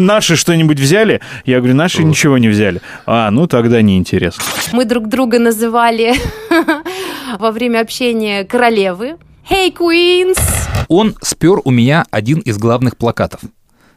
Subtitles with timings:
[0.00, 1.20] Наши что-нибудь взяли?
[1.44, 2.80] Я говорю, наши ничего не взяли.
[3.06, 4.42] А, ну тогда неинтересно.
[4.72, 6.14] Мы друг друга называли
[7.38, 9.16] во время общения королевы.
[9.50, 10.38] Hey, Queens!
[10.88, 13.40] Он спер у меня один из главных плакатов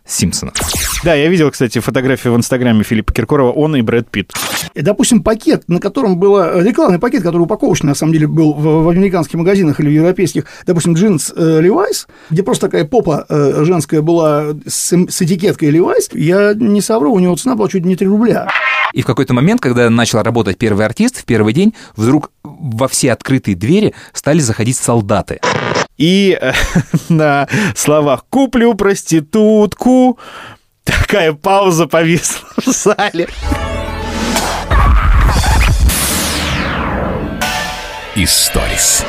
[0.05, 0.55] Симпсонов.
[1.03, 4.31] Да, я видел, кстати, фотографию в Инстаграме Филиппа Киркорова, он и Брэд Питт.
[4.73, 8.89] Допустим, пакет, на котором было рекламный пакет, который упаковочный, на самом деле, был в, в
[8.89, 14.01] американских магазинах или в европейских, допустим, джинс э, Levi's, где просто такая попа э, женская
[14.01, 18.07] была с, с этикеткой Levi's, я не совру, у него цена была чуть не 3
[18.07, 18.47] рубля.
[18.93, 23.11] И в какой-то момент, когда начал работать первый артист, в первый день вдруг во все
[23.11, 25.41] открытые двери стали заходить солдаты.
[25.97, 26.53] И э,
[27.09, 30.17] на словах «куплю проститутку»
[30.83, 33.27] такая пауза повисла в зале.
[38.15, 39.05] Историс.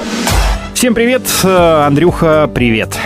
[0.74, 2.98] Всем привет, э, Андрюха, привет.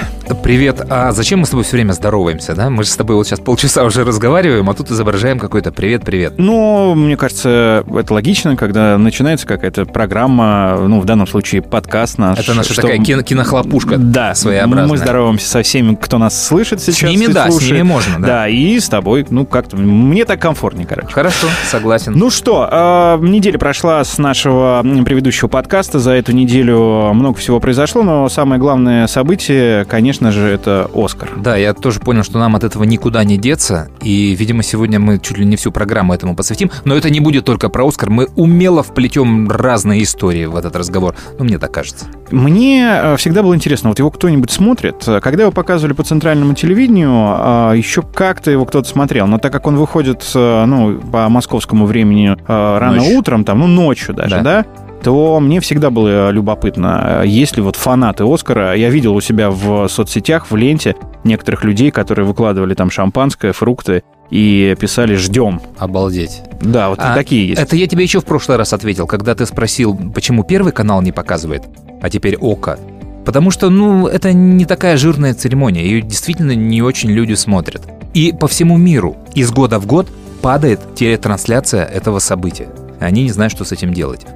[0.43, 2.71] Привет, а зачем мы с тобой все время здороваемся, да?
[2.71, 6.35] Мы же с тобой вот сейчас полчаса уже разговариваем, а тут изображаем какой-то привет-привет.
[6.39, 12.39] Ну, мне кажется, это логично, когда начинается какая-то программа, ну, в данном случае подкаст наш.
[12.39, 14.87] Это наша что- такая кино- кинохлопушка Да, своеобразная.
[14.89, 17.11] мы здороваемся со всеми, кто нас слышит сейчас.
[17.11, 17.73] ними и да, с слушает.
[17.73, 18.27] ними можно, да.
[18.27, 21.09] Да, и с тобой, ну, как-то, мне так комфортнее, короче.
[21.13, 22.13] Хорошо, согласен.
[22.17, 25.99] Ну что, э, неделя прошла с нашего предыдущего подкаста.
[25.99, 31.31] За эту неделю много всего произошло, но самое главное событие, конечно же, это Оскар.
[31.37, 35.19] Да, я тоже понял, что нам от этого никуда не деться, и, видимо, сегодня мы
[35.19, 38.29] чуть ли не всю программу этому посвятим, но это не будет только про Оскар, мы
[38.37, 42.07] умело вплетем разные истории в этот разговор, ну, мне так кажется.
[42.31, 45.05] Мне э, всегда было интересно, вот его кто-нибудь смотрит?
[45.23, 47.37] Когда его показывали по центральному телевидению,
[47.73, 51.87] э, еще как-то его кто-то смотрел, но так как он выходит, э, ну, по московскому
[51.87, 53.19] времени э, рано Ночью.
[53.19, 54.43] утром, там, ну, ночью даже, Да.
[54.43, 54.67] да,
[55.03, 58.75] то мне всегда было любопытно, э, есть ли вот фанаты Оскара.
[58.75, 64.03] Я видел у себя в соцсетях, в ленте некоторых людей, которые выкладывали там шампанское, фрукты
[64.31, 65.61] и писали «ждем».
[65.79, 66.43] Обалдеть.
[66.61, 67.61] Да, вот А, такие есть.
[67.61, 71.13] Это я тебе еще в прошлый раз ответил, когда ты спросил, почему первый канал не
[71.13, 71.65] показывает,
[72.03, 72.79] а теперь ОКО.
[73.25, 77.83] Потому что, ну, это не такая жирная церемония, ее действительно не очень люди смотрят.
[78.15, 80.09] И по всему миру из года в год
[80.41, 82.69] падает телетрансляция этого события.
[83.01, 84.27] Они не знают, что с этим делать.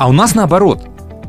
[0.00, 0.80] А у нас наоборот.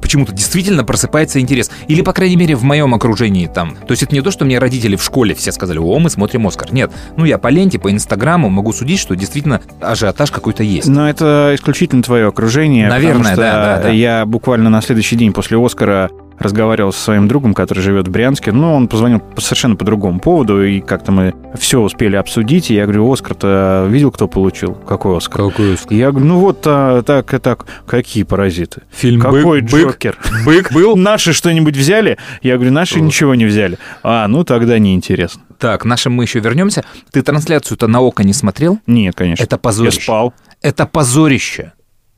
[0.01, 1.69] Почему-то действительно просыпается интерес.
[1.89, 3.75] Или, по крайней мере, в моем окружении там.
[3.75, 6.47] То есть это не то, что мне родители в школе все сказали, о, мы смотрим
[6.47, 6.71] Оскар.
[6.73, 6.89] Нет.
[7.17, 10.87] Ну, я по ленте, по Инстаграму могу судить, что действительно ажиотаж какой-то есть.
[10.87, 12.87] Но это исключительно твое окружение.
[12.87, 13.89] Наверное, да, да, да.
[13.89, 16.09] Я буквально на следующий день после Оскара
[16.39, 18.51] разговаривал со своим другом, который живет в Брянске.
[18.51, 22.71] Ну, он позвонил по- совершенно по другому поводу, и как-то мы все успели обсудить.
[22.71, 24.73] И я говорю, Оскар-то видел, кто получил?
[24.73, 25.49] Какой Оскар?
[25.49, 25.93] Какой Оскар?
[25.93, 27.65] Я говорю, ну вот а, так и так.
[27.85, 28.81] Какие паразиты?
[28.91, 30.17] Фильм Какой «Бык», «Бык», Джокер?
[30.45, 30.95] Бык был?
[30.95, 32.17] Наши что-нибудь взяли?
[32.41, 33.77] Я говорю, наши ничего не взяли.
[34.03, 35.43] А, ну тогда неинтересно.
[35.59, 36.83] Так, нашим мы еще вернемся.
[37.11, 38.79] Ты трансляцию-то на око не смотрел?
[38.87, 39.43] Нет, конечно.
[39.43, 40.01] Это Я позорище.
[40.01, 40.33] спал.
[40.63, 41.73] Это позорище.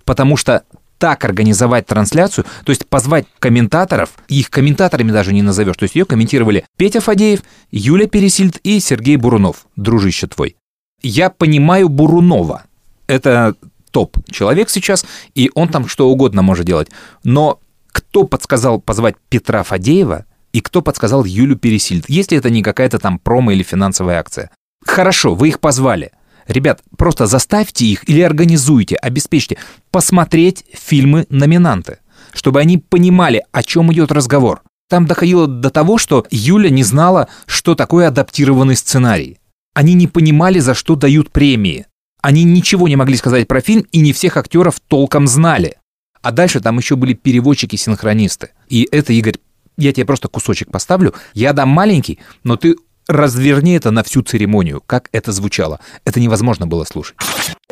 [0.05, 0.63] Потому что
[1.03, 5.75] так организовать трансляцию, то есть позвать комментаторов, их комментаторами даже не назовешь.
[5.75, 7.41] То есть ее комментировали Петя Фадеев,
[7.71, 10.55] Юля Пересильд и Сергей Бурунов, дружище твой.
[11.01, 12.63] Я понимаю Бурунова.
[13.07, 13.55] Это
[13.91, 15.05] топ человек сейчас,
[15.35, 16.87] и он там что угодно может делать.
[17.25, 17.59] Но
[17.91, 23.19] кто подсказал позвать Петра Фадеева и кто подсказал Юлю Пересильд, если это не какая-то там
[23.19, 24.51] промо или финансовая акция?
[24.85, 26.13] Хорошо, вы их позвали.
[26.47, 29.57] Ребят, просто заставьте их или организуйте, обеспечьте
[29.91, 31.99] посмотреть фильмы-номинанты,
[32.33, 34.61] чтобы они понимали, о чем идет разговор.
[34.89, 39.39] Там доходило до того, что Юля не знала, что такое адаптированный сценарий.
[39.73, 41.87] Они не понимали, за что дают премии.
[42.21, 45.77] Они ничего не могли сказать про фильм, и не всех актеров толком знали.
[46.21, 48.51] А дальше там еще были переводчики-синхронисты.
[48.69, 49.37] И это, Игорь,
[49.77, 51.13] я тебе просто кусочек поставлю.
[51.33, 52.75] Я дам маленький, но ты
[53.07, 55.79] разверни это на всю церемонию, как это звучало.
[56.05, 57.15] Это невозможно было слушать.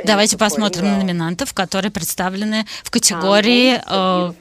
[0.03, 4.31] Давайте посмотрим на номинантов, которые представлены в категории, э,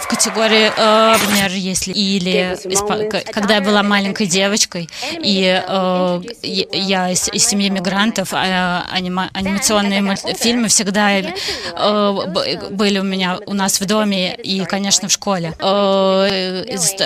[0.00, 2.56] в, категории, э, например, если или
[3.10, 4.88] к- когда я была маленькой девочкой
[5.22, 11.28] и э, я- из, из семьи мигрантов, а анима- анимационные мультфильмы всегда э,
[12.70, 15.54] были у меня у нас в доме и, конечно, в школе.
[15.58, 16.96] Э, э, з-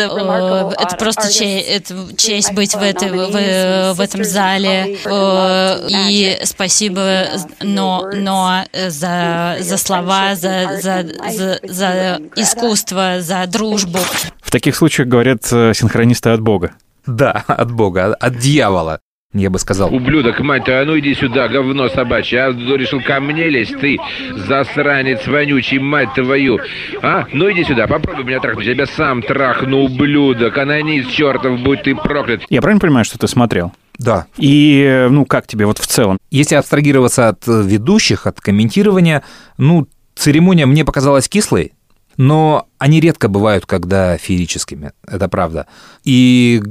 [0.00, 0.43] э,
[0.78, 4.98] это просто че- это честь быть в, этой, в, в этом зале.
[5.04, 7.26] Э, И спасибо,
[7.60, 11.06] но, но за, за слова, за, за,
[11.36, 13.98] за, за искусство, за дружбу.
[14.42, 16.72] В таких случаях говорят э, синхронисты от Бога.
[17.06, 19.00] Да, от Бога, от дьявола.
[19.34, 19.92] Я бы сказал.
[19.92, 22.44] Ублюдок, мать твою, а ну иди сюда, говно собачье.
[22.44, 23.98] А решил ко мне лезть, ты
[24.46, 26.60] засранец вонючий, мать твою.
[27.02, 27.26] А?
[27.32, 28.66] Ну иди сюда, попробуй меня трахнуть.
[28.66, 30.56] Я тебя сам трахну, ублюдок.
[30.56, 32.42] Анонист чертов, будь ты проклят.
[32.48, 33.72] Я правильно понимаю, что ты смотрел?
[33.98, 34.26] Да.
[34.38, 36.18] И, ну, как тебе вот в целом?
[36.30, 39.22] Если абстрагироваться от ведущих, от комментирования,
[39.58, 41.72] ну, церемония мне показалась кислой,
[42.16, 45.66] но они редко бывают, когда феерическими, это правда.
[46.04, 46.62] И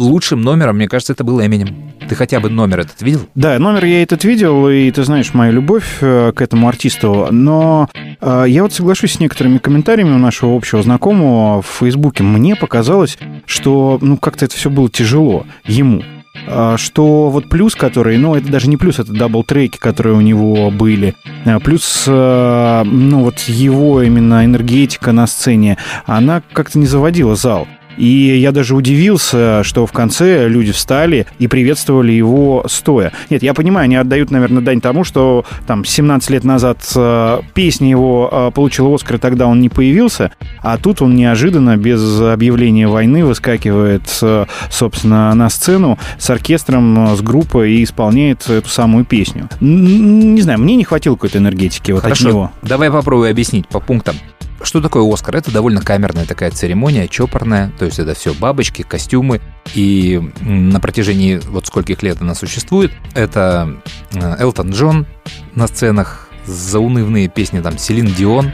[0.00, 1.92] лучшим номером, мне кажется, это был Эминем.
[2.08, 3.28] Ты хотя бы номер этот видел?
[3.34, 7.88] Да, номер я этот видел, и ты знаешь мою любовь э, к этому артисту, но
[8.20, 12.24] э, я вот соглашусь с некоторыми комментариями у нашего общего знакомого в Фейсбуке.
[12.24, 16.02] Мне показалось, что ну как-то это все было тяжело ему
[16.46, 20.70] э, что вот плюс, который, ну, это даже не плюс, это дабл-треки, которые у него
[20.70, 21.14] были,
[21.62, 25.76] плюс, ну, вот его именно энергетика на сцене,
[26.06, 27.68] она как-то не заводила зал.
[27.96, 33.12] И я даже удивился, что в конце люди встали и приветствовали его стоя.
[33.28, 37.90] Нет, я понимаю, они отдают, наверное, дань тому, что там 17 лет назад э, песня
[37.90, 40.32] его э, получила Оскар, и тогда он не появился,
[40.62, 47.20] а тут он неожиданно, без объявления войны, выскакивает, э, собственно, на сцену с оркестром, с
[47.20, 49.48] группой и исполняет эту самую песню.
[49.60, 52.52] Не знаю, мне не хватило какой-то энергетики вот Хорошо, от него.
[52.62, 54.16] давай попробую объяснить по пунктам.
[54.62, 55.36] Что такое Оскар?
[55.36, 59.40] Это довольно камерная такая церемония, чопорная, то есть это все бабочки, костюмы,
[59.74, 63.80] и на протяжении вот скольких лет она существует, это
[64.12, 65.06] э, Элтон Джон
[65.54, 68.52] на сценах, заунывные песни там Селин Дион,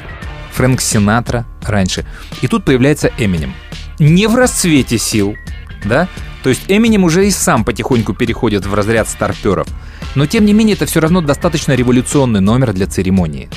[0.53, 2.07] Фрэнк Синатра раньше.
[2.41, 3.53] И тут появляется Эминем.
[3.99, 5.35] Не в расцвете сил,
[5.85, 6.09] да?
[6.43, 9.67] То есть Эминем уже и сам потихоньку переходит в разряд старперов.
[10.15, 13.51] Но тем не менее это все равно достаточно революционный номер для церемонии.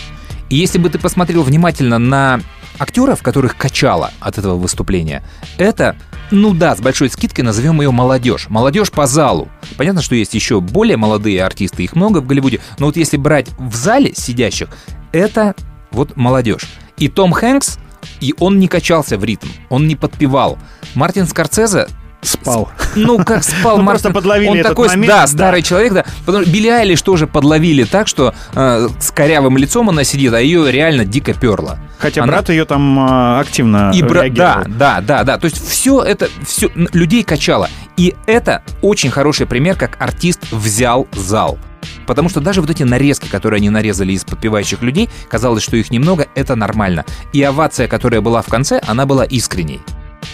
[0.49, 2.41] И если бы ты посмотрел внимательно на
[2.79, 5.23] актеров, которых качало от этого выступления,
[5.57, 5.95] это,
[6.31, 8.47] ну да, с большой скидкой назовем ее молодежь.
[8.49, 9.49] Молодежь по залу.
[9.77, 13.47] Понятно, что есть еще более молодые артисты, их много в Голливуде, но вот если брать
[13.57, 14.69] в зале сидящих,
[15.11, 15.55] это
[15.91, 16.67] вот молодежь.
[16.97, 17.77] И Том Хэнкс,
[18.19, 20.57] и он не качался в ритм, он не подпевал.
[20.95, 21.87] Мартин Скорцезе
[22.21, 22.69] Спал.
[22.95, 23.85] Ну, как спал Ну, Мартин.
[23.85, 25.27] просто подловили Он этот такой, момент, да, да.
[25.27, 26.05] старый человек, да.
[26.25, 30.41] Потому что Билли Айлиш тоже подловили так, что э, с корявым лицом она сидит, а
[30.41, 31.79] ее реально дико перла.
[31.97, 35.37] Хотя Она- брат ее там э, активно И бра- да, да, да, да.
[35.37, 37.69] То есть все это, все людей качало.
[37.95, 41.57] И это очень хороший пример, как артист взял зал.
[42.05, 45.89] Потому что даже вот эти нарезки, которые они нарезали из подпевающих людей, казалось, что их
[45.91, 47.05] немного, это нормально.
[47.31, 49.79] И овация, которая была в конце, она была искренней.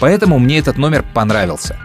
[0.00, 1.78] Поэтому мне этот номер понравился.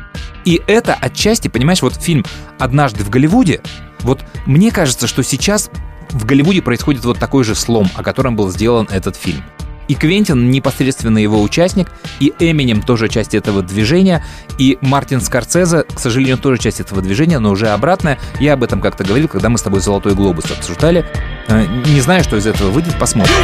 [0.45, 2.25] И это отчасти, понимаешь, вот фильм
[2.59, 3.62] «Однажды в Голливуде»,
[4.01, 5.69] вот мне кажется, что сейчас
[6.09, 9.44] в Голливуде происходит вот такой же слом, о котором был сделан этот фильм.
[9.88, 14.24] И Квентин непосредственно его участник, и Эминем тоже часть этого движения,
[14.57, 18.18] и Мартин Скорсезе, к сожалению, тоже часть этого движения, но уже обратная.
[18.39, 21.06] Я об этом как-то говорил, когда мы с тобой «Золотой глобус» обсуждали.
[21.48, 23.36] Э, Не знаю, что из этого выйдет, посмотрим.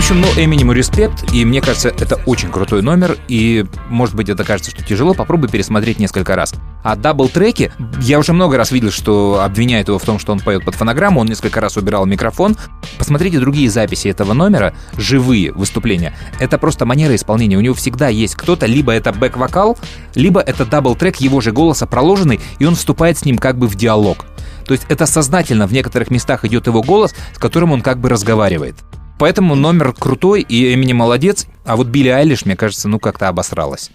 [0.00, 4.44] Общем, ну, Эминему респект, и мне кажется, это очень крутой номер, и, может быть, это
[4.44, 6.54] кажется, что тяжело, попробуй пересмотреть несколько раз.
[6.82, 7.70] А дабл-треки,
[8.00, 11.20] я уже много раз видел, что обвиняют его в том, что он поет под фонограмму,
[11.20, 12.56] он несколько раз убирал микрофон.
[12.96, 16.16] Посмотрите другие записи этого номера, живые выступления.
[16.38, 17.58] Это просто манера исполнения.
[17.58, 19.78] У него всегда есть кто-то, либо это бэк-вокал,
[20.14, 23.74] либо это дабл-трек его же голоса проложенный, и он вступает с ним как бы в
[23.74, 24.24] диалог.
[24.64, 28.08] То есть это сознательно в некоторых местах идет его голос, с которым он как бы
[28.08, 28.76] разговаривает.
[29.20, 33.90] Поэтому номер крутой, и Эмини молодец, а вот Билли Айлиш, мне кажется, ну как-то обосралась.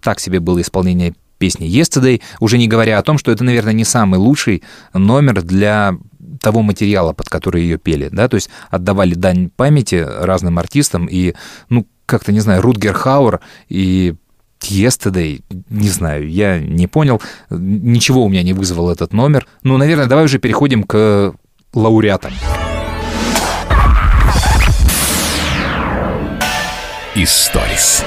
[0.00, 3.82] Так себе было исполнение песни Yesterday, уже не говоря о том, что это, наверное, не
[3.82, 4.62] самый лучший
[4.94, 5.96] номер для
[6.40, 11.34] того материала, под который ее пели, да, то есть отдавали дань памяти разным артистам, и,
[11.68, 14.14] ну, как-то, не знаю, Рутгер Хауэр и
[14.60, 17.20] Yesterday, не знаю, я не понял,
[17.50, 19.48] ничего у меня не вызвал этот номер.
[19.64, 21.34] Ну, наверное, давай уже переходим к
[21.74, 22.32] лауреатам.
[27.20, 28.04] Историс.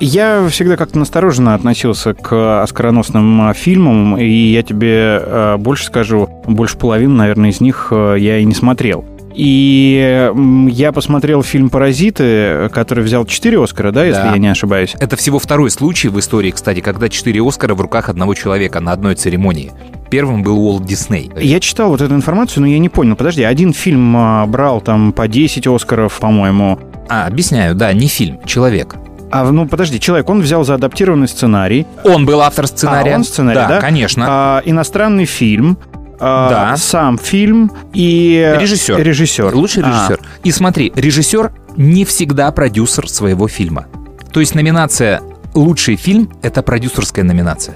[0.00, 6.28] Я всегда как-то настороженно относился к оскароносным а, фильмам, и я тебе э, больше скажу,
[6.46, 9.06] больше половины, наверное, из них э, я и не смотрел.
[9.34, 10.30] И
[10.70, 14.32] я посмотрел фильм «Паразиты», который взял 4 Оскара, да, если Да.
[14.32, 14.94] я не ошибаюсь.
[15.00, 18.92] Это всего второй случай в истории, кстати, когда четыре Оскара в руках одного человека на
[18.92, 19.72] одной церемонии.
[20.10, 21.30] Первым был Уолт Дисней.
[21.40, 23.14] Я читал вот эту информацию, но я не понял.
[23.16, 26.78] Подожди, один фильм а, брал там по 10 Оскаров, по-моему.
[27.08, 28.96] А, объясняю, да, не фильм, человек.
[29.30, 31.86] А, ну, подожди, человек, он взял за адаптированный сценарий.
[32.04, 33.12] Он был автор сценария.
[33.12, 33.68] А, он сценарий, да?
[33.68, 34.26] Да, конечно.
[34.28, 35.78] А, иностранный фильм.
[36.20, 36.76] а, Да.
[36.76, 38.56] Сам фильм и...
[38.58, 39.00] Режиссер.
[39.02, 39.54] Режиссер.
[39.54, 40.20] Лучший А, режиссер.
[40.44, 43.86] И смотри, режиссер не всегда продюсер своего фильма.
[44.32, 45.20] То есть номинация
[45.54, 47.74] «Лучший фильм»— это продюсерская номинация.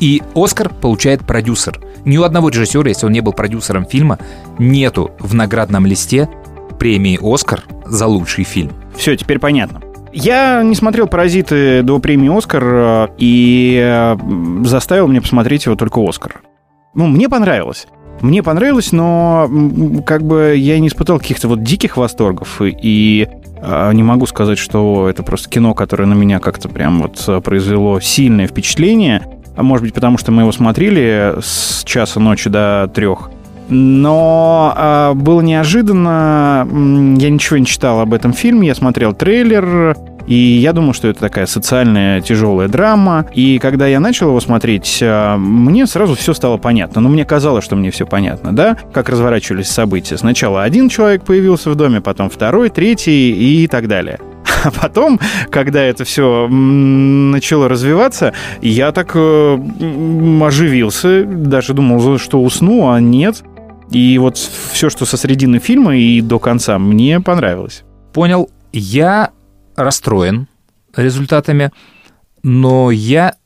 [0.00, 1.80] И «Оскар» получает продюсер.
[2.04, 4.18] Ни у одного режиссера, если он не был продюсером фильма,
[4.58, 6.28] нету в наградном листе
[6.78, 8.72] премии «Оскар» за лучший фильм.
[8.96, 9.80] Все, теперь понятно.
[10.14, 14.16] Я не смотрел «Паразиты» до премии «Оскар» э, и э,
[14.64, 16.40] заставил мне посмотреть его только «Оскар».
[16.94, 17.88] Ну, мне понравилось.
[18.20, 19.50] Мне понравилось, но
[20.06, 23.28] как бы я не испытал каких-то вот диких восторгов и,
[23.60, 27.98] э, не могу сказать, что это просто кино, которое на меня как-то прям вот произвело
[27.98, 29.26] сильное впечатление.
[29.56, 33.30] А Может быть, потому что мы его смотрели с часа ночи до трех.
[33.68, 36.66] Но а, было неожиданно.
[37.18, 38.68] Я ничего не читал об этом фильме.
[38.68, 39.96] Я смотрел трейлер.
[40.26, 43.26] И я думал, что это такая социальная тяжелая драма.
[43.34, 47.00] И когда я начал его смотреть, а, мне сразу все стало понятно.
[47.00, 48.76] Но мне казалось, что мне все понятно, да?
[48.92, 50.16] Как разворачивались события.
[50.16, 54.18] Сначала один человек появился в доме, потом второй, третий и так далее.
[54.64, 59.58] А потом, когда это все начало развиваться, я так э,
[60.42, 63.42] оживился, даже думал, что усну, а нет.
[63.94, 67.84] И вот все, что со середины фильма и до конца, мне понравилось.
[68.12, 69.30] Понял, я
[69.76, 70.48] расстроен
[70.96, 71.70] результатами,
[72.42, 73.36] но я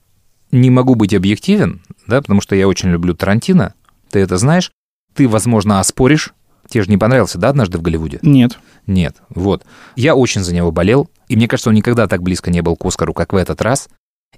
[0.51, 3.75] не могу быть объективен, да, потому что я очень люблю Тарантино,
[4.11, 4.73] ты это знаешь,
[5.15, 6.33] ты, возможно, оспоришь,
[6.67, 8.19] тебе же не понравился, да, однажды в Голливуде?
[8.23, 8.59] Нет.
[8.87, 9.67] Нет, вот.
[9.97, 12.87] Я очень за него болел, и мне кажется, он никогда так близко не был к
[12.87, 13.91] Оскару, как в этот раз.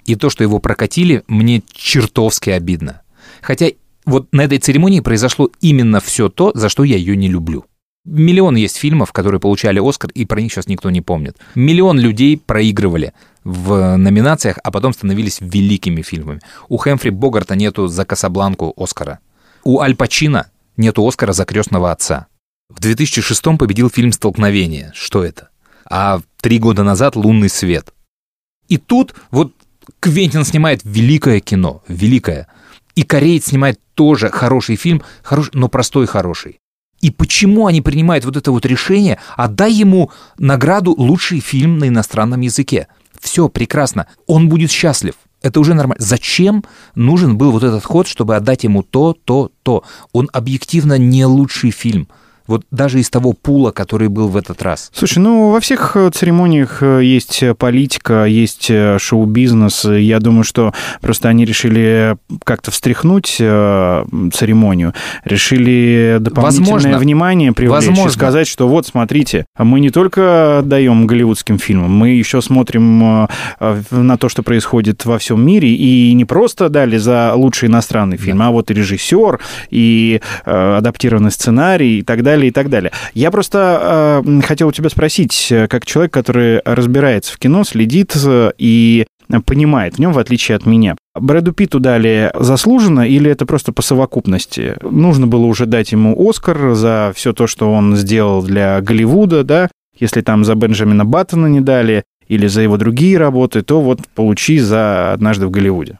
[0.06, 3.02] И то, что его прокатили, мне чертовски обидно.
[3.42, 3.68] Хотя
[4.10, 7.64] вот на этой церемонии произошло именно все то, за что я ее не люблю.
[8.04, 11.36] Миллион есть фильмов, которые получали Оскар, и про них сейчас никто не помнит.
[11.54, 13.12] Миллион людей проигрывали
[13.44, 16.40] в номинациях, а потом становились великими фильмами.
[16.68, 19.18] У Хэмфри Богарта нету за Касабланку Оскара.
[19.64, 22.26] У Аль Пачино нету Оскара за крестного отца.
[22.70, 24.92] В 2006 победил фильм «Столкновение».
[24.94, 25.50] Что это?
[25.84, 27.92] А три года назад «Лунный свет».
[28.68, 29.52] И тут вот
[29.98, 32.46] Квентин снимает великое кино, великое.
[32.94, 36.58] И кореец снимает тоже хороший фильм, хорош, но простой хороший.
[37.00, 42.42] И почему они принимают вот это вот решение, отдай ему награду «Лучший фильм на иностранном
[42.42, 42.88] языке».
[43.18, 44.06] Все, прекрасно.
[44.26, 45.14] Он будет счастлив.
[45.42, 46.02] Это уже нормально.
[46.04, 49.84] Зачем нужен был вот этот ход, чтобы отдать ему то, то, то?
[50.12, 52.08] Он объективно не лучший фильм.
[52.50, 54.90] Вот даже из того пула, который был в этот раз.
[54.92, 59.84] Слушай, ну во всех э, церемониях э, есть политика, есть э, шоу-бизнес.
[59.84, 66.98] Я думаю, что просто они решили как-то встряхнуть э, церемонию, решили дополнительное Возможно.
[66.98, 68.10] внимание привлечь и Возможно.
[68.10, 73.28] сказать, что вот смотрите, мы не только отдаем голливудским фильмам, мы еще смотрим э,
[73.60, 78.16] э, на то, что происходит во всем мире, и не просто дали за лучший иностранный
[78.16, 79.38] фильм, а вот и режиссер,
[79.70, 82.92] и э, адаптированный сценарий, и так далее, и так далее.
[83.14, 88.14] Я просто э, хотел у тебя спросить, э, как человек, который разбирается в кино, следит
[88.24, 89.06] э, и
[89.46, 90.96] понимает в нем, в отличие от меня.
[91.14, 94.76] Брэду Питту дали заслуженно или это просто по совокупности?
[94.82, 99.68] Нужно было уже дать ему Оскар за все то, что он сделал для Голливуда, да?
[99.98, 104.58] Если там за Бенджамина Баттона не дали или за его другие работы, то вот получи
[104.58, 105.98] за «Однажды в Голливуде».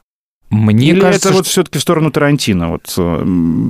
[0.51, 2.71] Мне Или кажется, это вот что- все-таки в сторону Тарантино?
[2.71, 3.25] Вот, э,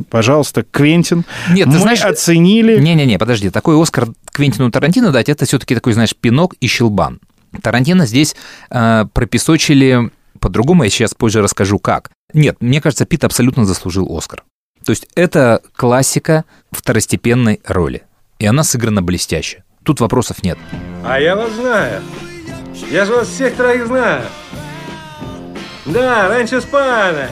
[0.10, 2.80] пожалуйста, Квентин, Нет, ты мы знаешь, оценили...
[2.80, 7.20] Не-не-не, подожди, такой Оскар Квентину Тарантино дать, это все-таки такой, знаешь, пинок и щелбан.
[7.62, 8.36] Тарантино здесь
[8.72, 10.10] э, пропесочили
[10.40, 12.10] по-другому, я сейчас позже расскажу как.
[12.34, 14.44] Нет, мне кажется, Пит абсолютно заслужил Оскар.
[14.84, 18.02] То есть это классика второстепенной роли.
[18.40, 19.64] И она сыграна блестяще.
[19.84, 20.58] Тут вопросов нет.
[21.06, 22.02] А я вас знаю.
[22.92, 24.24] Я же вас всех троих знаю.
[25.86, 27.30] Да, раньше спана.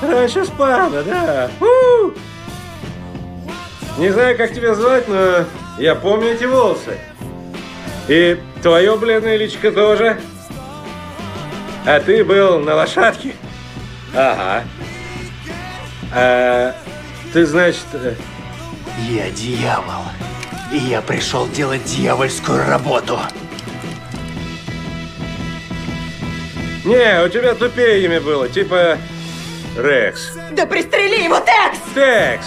[0.00, 1.50] Раньше спана, да.
[1.60, 2.12] У!
[4.00, 5.44] Не знаю, как тебя звать, но
[5.78, 6.98] я помню эти волосы.
[8.08, 10.20] И твое бледное личико тоже.
[11.86, 13.34] А ты был на лошадке?
[14.14, 14.64] Ага.
[16.12, 16.74] А
[17.32, 18.14] ты, значит, э,
[19.08, 20.04] Я дьявол.
[20.72, 23.18] И я пришел делать дьявольскую работу.
[26.84, 28.98] Не, у тебя тупее имя было, типа
[29.76, 30.32] Рекс.
[30.52, 31.78] Да пристрели его, Текс!
[31.94, 32.46] Текс!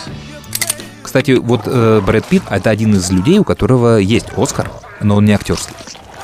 [1.01, 4.69] Кстати, вот э, Брэд Питт— это один из людей, у которого есть Оскар,
[5.01, 5.75] но он не актерский.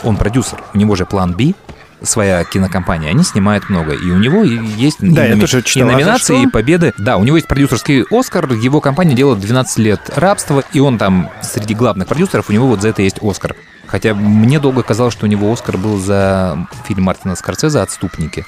[0.04, 0.62] Он продюсер.
[0.74, 1.56] У него же план «Би»,
[2.04, 3.94] своя кинокомпания, они снимают много.
[3.94, 5.90] И у него есть Да, и, я тоже читал.
[5.90, 6.94] и А номинации, и победы.
[6.98, 11.30] Да, у него есть продюсерский Оскар, его компания делает 12 лет рабства, и он там
[11.42, 13.56] среди главных продюсеров, у него вот за это есть Оскар.
[13.88, 18.46] Хотя мне долго казалось, что у него Оскар был за фильм Мартина Скорсезе «Отступники».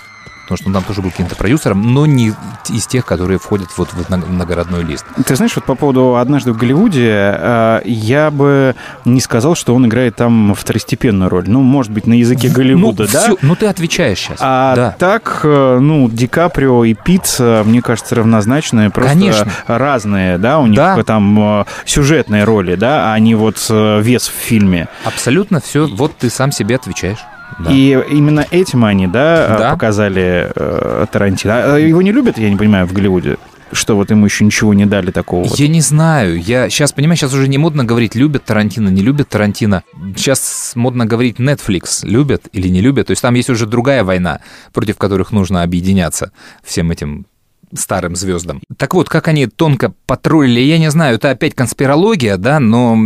[0.48, 2.32] Потому что он там тоже был каким-то продюсером, но не
[2.70, 5.04] из тех, которые входят вот в много- многородной лист.
[5.26, 8.76] Ты знаешь, вот по поводу «Однажды в Голливуде», э, я бы
[9.06, 11.46] не сказал, что он играет там второстепенную роль.
[11.48, 13.22] Ну, может быть, на языке Голливуда, ну, да?
[13.22, 14.38] всё- ну, ты отвечаешь сейчас.
[14.40, 14.96] А да.
[15.00, 19.52] так, э, ну, Ди Каприо и Питт, мне кажется, равнозначные, просто Конечно.
[19.66, 21.02] разные, да, у них Да.
[21.04, 24.88] там э, сюжетные роли, да, а не вот вес в фильме.
[25.06, 25.88] Абсолютно все.
[25.88, 27.18] Вот ты сам себе отвечаешь.
[27.60, 27.72] Да.
[27.72, 29.72] И именно этим они, да, э, Да.
[29.72, 31.76] показали показали Тарантино.
[31.76, 33.38] А его не любят, я не понимаю, в Голливуде?
[33.72, 35.48] Что вот ему еще ничего не дали такого?
[35.56, 36.40] Я не знаю.
[36.40, 39.84] Я сейчас, понимаешь, сейчас уже не модно говорить, любят Тарантино, не любят Тарантино.
[40.16, 43.08] Сейчас модно говорить Netflix, любят или не любят.
[43.08, 44.40] То есть там есть уже другая война,
[44.72, 46.32] против которых нужно объединяться
[46.64, 47.26] всем этим
[47.74, 48.62] старым звездам.
[48.78, 52.98] Так вот, как они тонко потроллили, я не знаю, это опять конспирология, да, но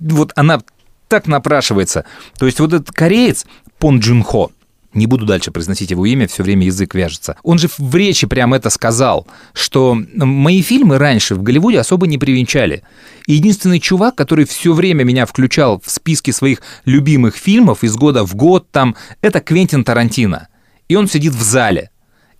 [0.00, 0.60] вот она
[1.08, 2.04] так напрашивается.
[2.38, 3.46] То есть вот этот кореец
[3.78, 4.50] Пон Джун Хо,
[4.94, 7.36] не буду дальше произносить его имя, все время язык вяжется.
[7.42, 12.18] Он же в речи прям это сказал, что мои фильмы раньше в Голливуде особо не
[12.18, 12.82] привенчали.
[13.26, 18.24] И единственный чувак, который все время меня включал в списки своих любимых фильмов из года
[18.24, 20.48] в год, там, это Квентин Тарантино.
[20.88, 21.90] И он сидит в зале.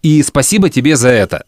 [0.02, 1.44] И спасибо тебе за это.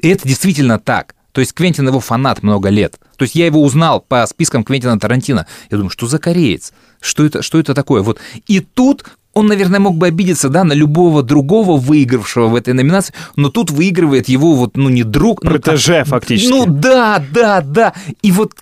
[0.00, 1.14] И это действительно так.
[1.34, 2.98] То есть Квентин его фанат много лет.
[3.16, 5.46] То есть я его узнал по спискам Квентина Тарантино.
[5.68, 6.72] Я думаю, что за кореец?
[7.00, 8.02] Что это, что это такое?
[8.02, 8.20] Вот.
[8.46, 13.12] И тут он, наверное, мог бы обидеться, да, на любого другого выигравшего в этой номинации,
[13.34, 15.42] но тут выигрывает его вот, ну, не друг...
[15.42, 16.50] ну, Протеже, как- фактически.
[16.50, 17.94] Ну, да, да, да.
[18.22, 18.52] И вот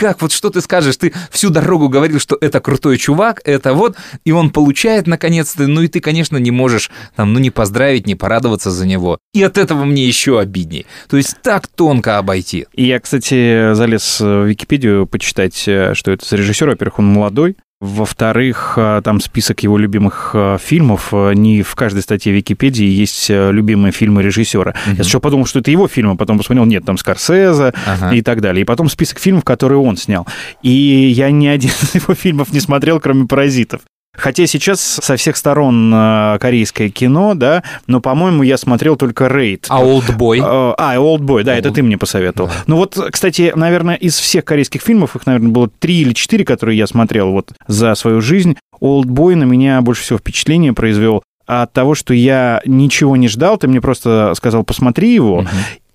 [0.00, 0.96] как вот что ты скажешь?
[0.96, 5.82] Ты всю дорогу говорил, что это крутой чувак, это вот, и он получает наконец-то, ну
[5.82, 9.18] и ты, конечно, не можешь там, ну не поздравить, не порадоваться за него.
[9.34, 10.86] И от этого мне еще обидней.
[11.10, 12.66] То есть так тонко обойти.
[12.72, 16.70] И я, кстати, залез в Википедию почитать, э, что это за режиссер.
[16.70, 17.56] Во-первых, он молодой.
[17.80, 21.08] Во-вторых, э, там список его любимых э, фильмов.
[21.12, 24.74] Э, Не в каждой статье Википедии есть любимые фильмы режиссера.
[24.86, 28.14] Я сначала подумал, что это его фильм, а потом посмотрел, нет, там Скорсезе Ага.
[28.14, 28.62] и так далее.
[28.62, 30.26] И потом список фильмов, которые он снял.
[30.62, 33.80] И я ни один из его фильмов не смотрел, кроме «Паразитов».
[34.20, 39.66] Хотя сейчас со всех сторон э, корейское кино, да, но, по-моему, я смотрел только «Рейд».
[39.68, 40.40] А «Олдбой»?
[40.40, 42.50] Э, А, «Олдбой», да, это ты мне посоветовал.
[42.66, 46.76] Ну вот, кстати, наверное, из всех корейских фильмов, их, наверное, было три или четыре, которые
[46.76, 51.94] я смотрел вот за свою жизнь, «Олдбой» на меня больше всего впечатление произвел от того,
[51.94, 55.44] что я ничего не ждал, ты мне просто сказал, посмотри его,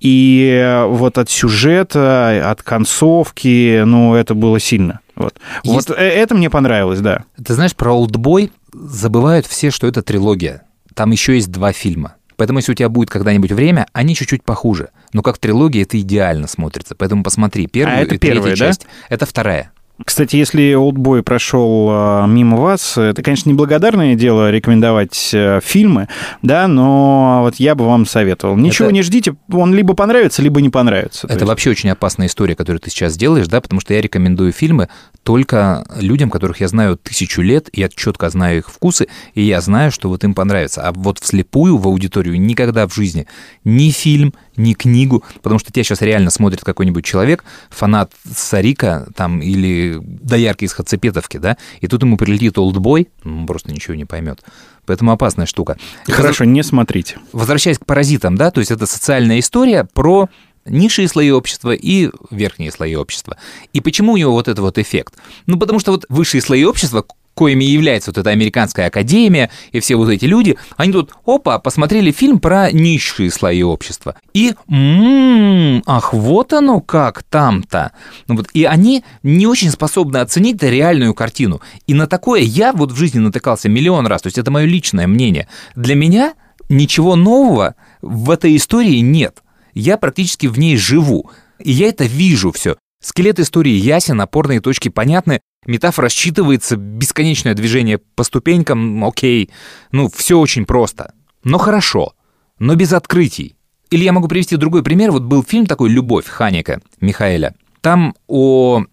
[0.01, 4.99] и э, вот от сюжета, от концовки, ну, это было сильно.
[5.15, 7.23] Вот, Есть- вот э, это мне понравилось, да.
[7.43, 10.63] Ты знаешь, про «Олдбой» забывают все, что это трилогия.
[10.93, 12.15] Там еще есть два фильма.
[12.37, 14.89] Поэтому, если у тебя будет когда-нибудь время, они чуть-чуть похуже.
[15.13, 16.95] Но как трилогия это идеально смотрится.
[16.95, 18.65] Поэтому посмотри первую А это и третью первая, да?
[18.67, 18.87] часть.
[19.09, 19.71] Это вторая.
[20.03, 26.09] Кстати, если «Олдбой» прошел э, мимо вас, это, конечно, неблагодарное дело рекомендовать э, фильмы,
[26.41, 28.57] да, но вот я бы вам советовал.
[28.57, 31.21] Ничего Это- не ждите, он либо понравится, либо не понравится.
[31.21, 34.01] То Это есть- вообще очень опасная история, которую ты сейчас делаешь, да, потому что я
[34.01, 34.89] рекомендую фильмы
[35.23, 39.91] только людям, которых я знаю тысячу лет, я четко знаю их вкусы, и я знаю,
[39.91, 40.81] что вот им понравится.
[40.87, 43.27] А вот вслепую в аудиторию никогда в жизни
[43.63, 49.39] ни фильм, ни книгу, потому что тебя сейчас реально смотрит какой-нибудь человек, фанат Сарика там
[49.39, 54.05] или доярки из Хацепетовки, да, и тут ему прилетит олдбой, ну, он просто ничего не
[54.05, 54.43] поймет.
[54.85, 55.77] Поэтому опасная штука.
[56.07, 57.17] Хорошо, не смотрите.
[57.31, 60.29] Возвращаясь к паразитам, да, то есть это социальная история про
[60.65, 63.37] низшие слои общества и верхние слои общества.
[63.73, 65.15] И почему у него вот этот вот эффект?
[65.45, 69.95] Ну, потому что вот высшие слои общества, коими является вот эта американская академия и все
[69.95, 74.15] вот эти люди, они тут, опа, посмотрели фильм про низшие слои общества.
[74.33, 77.91] И, м ах, вот оно как там-то.
[78.27, 81.61] Ну вот, и они не очень способны оценить реальную картину.
[81.85, 84.23] И на такое я вот в жизни натыкался миллион раз.
[84.23, 85.47] То есть это мое личное мнение.
[85.75, 86.33] Для меня
[86.69, 89.43] ничего нового в этой истории нет.
[89.73, 91.29] Я практически в ней живу.
[91.59, 92.77] И я это вижу все.
[93.01, 99.49] Скелет истории ясен, опорные точки понятны, метафора считывается, бесконечное движение по ступенькам, окей.
[99.91, 101.13] Ну, все очень просто.
[101.43, 102.13] Но хорошо.
[102.59, 103.55] Но без открытий.
[103.91, 105.11] Или я могу привести другой пример.
[105.11, 107.55] Вот был фильм такой «Любовь» Ханика Михаэля.
[107.81, 108.83] Там о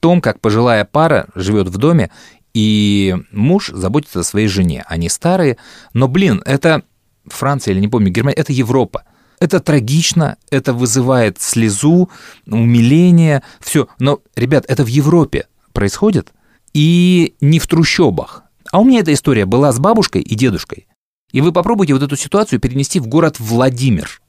[0.00, 2.10] том, как пожилая пара живет в доме,
[2.52, 4.84] и муж заботится о своей жене.
[4.88, 5.56] Они старые,
[5.92, 6.82] но, блин, это
[7.26, 9.04] Франция или не помню, Германия, это Европа.
[9.38, 12.10] Это трагично, это вызывает слезу,
[12.46, 13.88] умиление, все.
[13.98, 16.32] Но, ребят, это в Европе происходит,
[16.72, 18.44] и не в трущобах.
[18.70, 20.86] А у меня эта история была с бабушкой и дедушкой.
[21.32, 24.20] И вы попробуйте вот эту ситуацию перенести в город Владимир.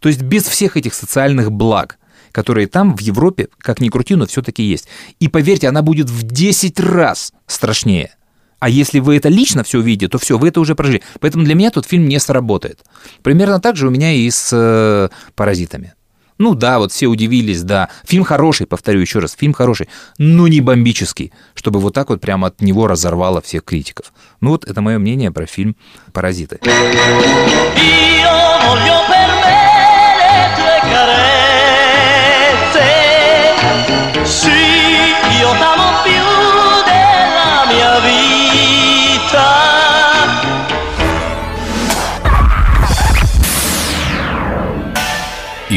[0.00, 1.98] То есть без всех этих социальных благ,
[2.30, 4.88] которые там в Европе, как ни крути, но все-таки есть.
[5.20, 8.14] И поверьте, она будет в 10 раз страшнее.
[8.58, 11.02] А если вы это лично все увидите, то все, вы это уже прожили.
[11.20, 12.84] Поэтому для меня тот фильм не сработает.
[13.22, 15.94] Примерно так же у меня и с э, «Паразитами».
[16.38, 17.88] Ну да, вот все удивились, да.
[18.04, 22.48] Фильм хороший, повторю еще раз, фильм хороший, но не бомбический, чтобы вот так вот прямо
[22.48, 24.12] от него разорвало всех критиков.
[24.40, 25.76] Ну вот это мое мнение про фильм
[26.12, 26.58] «Паразиты».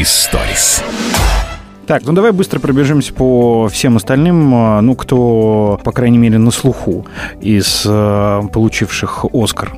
[0.06, 0.84] Историс.
[1.88, 6.52] Так, ну давай быстро пробежимся по всем остальным, э, ну, кто, по крайней мере, на
[6.52, 7.04] слуху
[7.40, 9.76] из э, получивших Оскар.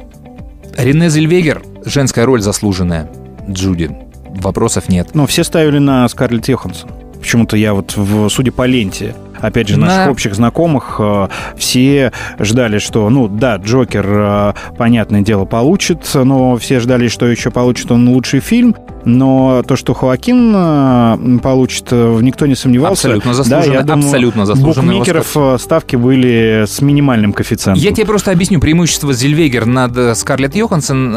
[0.76, 3.10] Рене Зельвегер, женская роль заслуженная.
[3.48, 3.90] Джуди.
[4.26, 5.14] Вопросов нет.
[5.14, 6.90] Но все ставили на Скарлетт Йоханссон.
[7.18, 12.12] Почему-то я вот, в, судя по ленте, опять же, наших На- общих знакомых, э, все
[12.38, 17.90] ждали, что, ну, да, Джокер, э, понятное дело, получит, но все ждали, что еще получит
[17.90, 18.74] он лучший фильм,
[19.04, 23.08] но то, что Хоакин э, получит, никто не сомневался.
[23.08, 27.82] Абсолютно да, заслуженно, я думаю, абсолютно заслуженный букмекеров ставки были с минимальным коэффициентом.
[27.82, 31.14] Я тебе просто объясню преимущество Зельвегер над Скарлетт Йоханссон.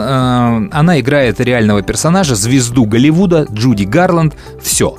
[0.71, 4.36] Она играет реального персонажа, звезду Голливуда, Джуди Гарланд.
[4.62, 4.95] Все.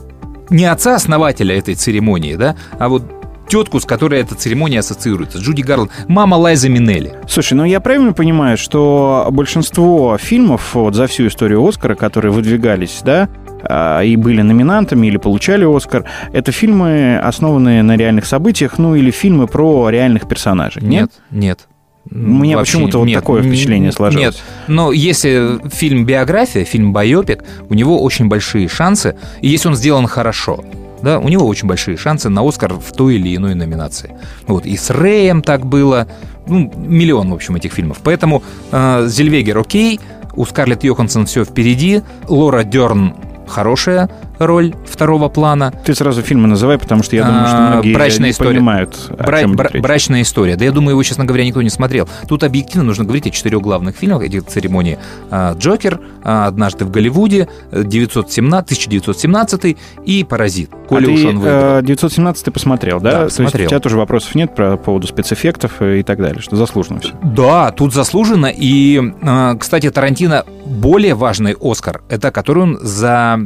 [0.53, 3.03] Не отца-основателя этой церемонии, да, а вот
[3.49, 5.39] тетку, с которой эта церемония ассоциируется.
[5.39, 5.91] Джуди Гарланд.
[6.09, 7.15] Мама Лайза Минелли.
[7.29, 13.01] Слушай, ну я правильно понимаю, что большинство фильмов вот за всю историю Оскара, которые выдвигались,
[13.05, 13.29] да,
[13.63, 19.11] а, и были номинантами или получали Оскар, это фильмы, основанные на реальных событиях, ну или
[19.11, 20.83] фильмы про реальных персонажей.
[20.83, 21.11] Нет?
[21.31, 21.69] Нет.
[22.11, 23.21] У меня почему-то вот нет.
[23.21, 24.27] такое впечатление сложилось.
[24.27, 29.77] Нет, но если фильм биография, фильм байопик, у него очень большие шансы, и если он
[29.77, 30.65] сделан хорошо,
[31.03, 34.17] да, у него очень большие шансы на Оскар в той или иной номинации.
[34.47, 36.07] Вот, и с Рэем так было,
[36.47, 37.99] ну, миллион, в общем, этих фильмов.
[38.03, 40.01] Поэтому э, Зельвегер окей,
[40.35, 43.15] у Скарлетт Йоханссон все впереди, Лора Дерн
[43.47, 44.11] хорошая
[44.47, 45.73] роль второго плана.
[45.85, 48.51] Ты сразу фильмы называй, потому что я думаю, что А, многие «Брачная не история».
[48.51, 50.57] понимают, о Бра- чем бра- брачная история.
[50.57, 52.09] Да я думаю, его, честно говоря, никто не смотрел.
[52.29, 54.99] Тут объективно нужно говорить о четырех главных фильмах этих церемоний.
[55.31, 60.71] А, «Джокер», а, «Однажды в Голливуде», э, 917, 1917 и «Паразит».
[60.89, 61.79] Коли а уж он выбрал.
[61.79, 63.11] э, 917 ты посмотрел, да?
[63.13, 66.57] Да, То есть у тебя тоже вопросов нет про поводу спецэффектов и так далее, что
[66.57, 67.13] заслуженно все.
[67.23, 68.53] Да, тут заслуженно.
[68.55, 73.41] И, э, кстати, Тарантино более важный Оскар, это который он за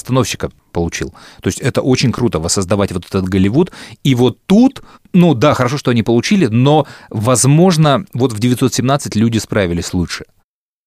[0.00, 1.14] режиссера-постановщика получил.
[1.42, 3.72] То есть это очень круто воссоздавать вот этот Голливуд.
[4.04, 4.82] И вот тут,
[5.12, 10.24] ну да, хорошо, что они получили, но, возможно, вот в 917 люди справились лучше.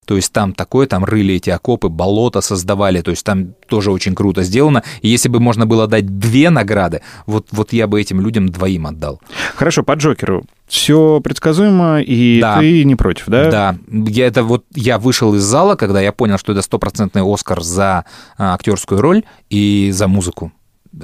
[0.06, 4.16] То есть там такое, там рыли эти окопы, болото создавали, то есть там тоже очень
[4.16, 4.84] круто сделано.
[5.02, 8.86] И если бы можно было дать две награды, вот, вот я бы этим людям двоим
[8.86, 9.22] отдал.
[9.56, 10.44] Хорошо, по Джокеру.
[10.68, 12.60] Все предсказуемо, и Да.
[12.60, 13.52] ты не против, да?
[13.52, 17.62] Да, я это вот я вышел из зала, когда я понял, что это стопроцентный Оскар
[17.62, 18.06] за
[18.38, 20.52] а, актерскую роль и за музыку.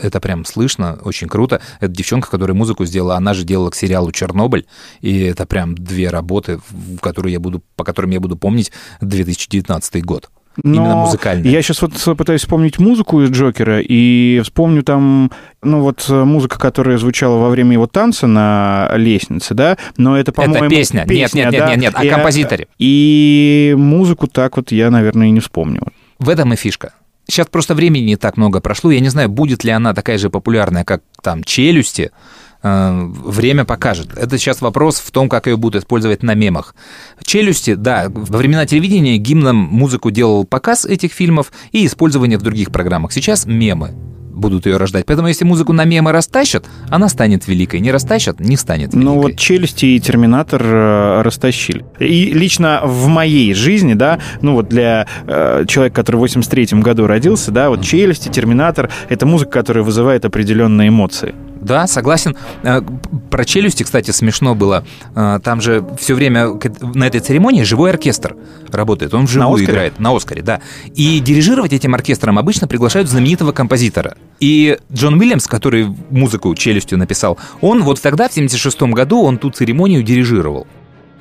[0.02, 1.62] Это прям слышно, очень круто.
[1.80, 4.68] Это девчонка, которая музыку сделала, она же делала к сериалу «Чернобыль»,
[5.02, 10.04] и это прям две работы, в которые я буду, по которым я буду помнить 2019
[10.06, 10.30] год.
[10.64, 11.52] Именно Но музыкальные.
[11.52, 15.32] Я сейчас вот пытаюсь вспомнить музыку из Джокера, и вспомню там,
[15.64, 20.32] ну вот э, музыка, которая звучала во время его танца на лестнице, да, но это,
[20.32, 21.06] по-моему, песня.
[21.08, 21.70] Нет, нет, нет, да?
[21.70, 22.68] нет, нет, о И, композиторе.
[22.78, 25.82] И музыку так вот я, наверное, и не вспомню.
[26.18, 26.94] В этом и фишка.
[27.30, 28.90] Сейчас просто времени не так много прошло.
[28.90, 32.12] Я не знаю, будет ли она такая же популярная, как там «Челюсти».
[32.62, 34.18] Э, Время покажет.
[34.18, 36.76] Это сейчас вопрос в том, как ее будут использовать на мемах.
[37.24, 42.72] «Челюсти», да, во времена телевидения гимном музыку делал показ этих фильмов и использование в других
[42.72, 43.14] программах.
[43.14, 43.92] Сейчас мемы
[44.40, 45.06] будут ее рождать.
[45.06, 47.82] Поэтому если музыку на мемы растащат, она станет великой.
[47.82, 49.06] Не растащат, не станет великой.
[49.06, 51.86] Ну вот «Челюсти» и «Терминатор» э, растащили.
[52.00, 57.06] И лично в моей жизни, да, ну вот для э, человека, который в 83 году
[57.06, 61.36] родился, да, вот «Челюсти», «Терминатор»— это музыка, которая вызывает определенные эмоции.
[61.62, 62.36] Да, согласен.
[62.64, 62.82] Э,
[63.30, 64.84] Про челюсти, кстати, смешно было.
[65.16, 66.58] Э, Там же все время
[66.94, 68.36] на этой церемонии живой оркестр
[68.72, 69.14] работает.
[69.14, 69.72] Он вживую Оскаре?
[69.72, 70.00] играет.
[70.00, 70.62] На Оскаре, да.
[70.96, 74.16] И дирижировать этим оркестром обычно приглашают знаменитого композитора.
[74.40, 79.50] И Джон Уильямс, который музыку челюстью написал, он вот тогда, в 76 году, он ту
[79.50, 80.66] церемонию дирижировал.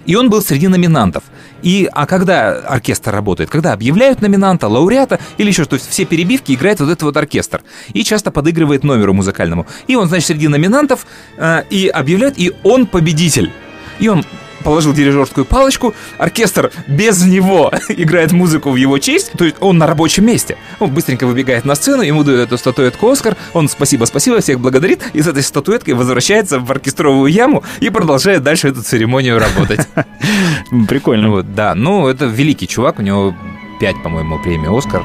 [0.09, 1.23] И он был среди номинантов.
[1.63, 3.51] И, а когда оркестр работает?
[3.51, 7.17] Когда объявляют номинанта, лауреата или еще что, то есть все перебивки играет вот этот вот
[7.19, 7.63] оркестр.
[7.93, 9.67] И часто подыгрывает номеру музыкальному.
[9.87, 13.53] И он, значит, среди номинантов э, и объявляет, и он победитель.
[13.99, 14.25] И он
[14.65, 19.87] положил дирижерскую палочку, оркестр без него играет музыку в его честь, то есть он на
[19.87, 20.57] рабочем месте.
[20.81, 25.03] Он быстренько выбегает на сцену, ему дают эту статуэтку Оскар, он спасибо, спасибо, всех благодарит,
[25.13, 29.87] и с этой статуэткой возвращается в оркестровую яму и продолжает дальше эту церемонию работать.
[30.89, 31.31] Прикольно.
[31.31, 33.35] Вот, да, ну, это великий чувак, у него
[33.81, 35.03] 5, по-моему, премий Оскар.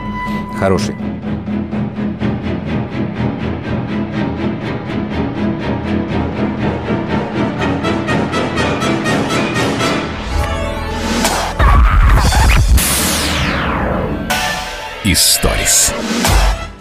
[0.59, 0.95] Хороший.
[15.13, 15.93] Историс.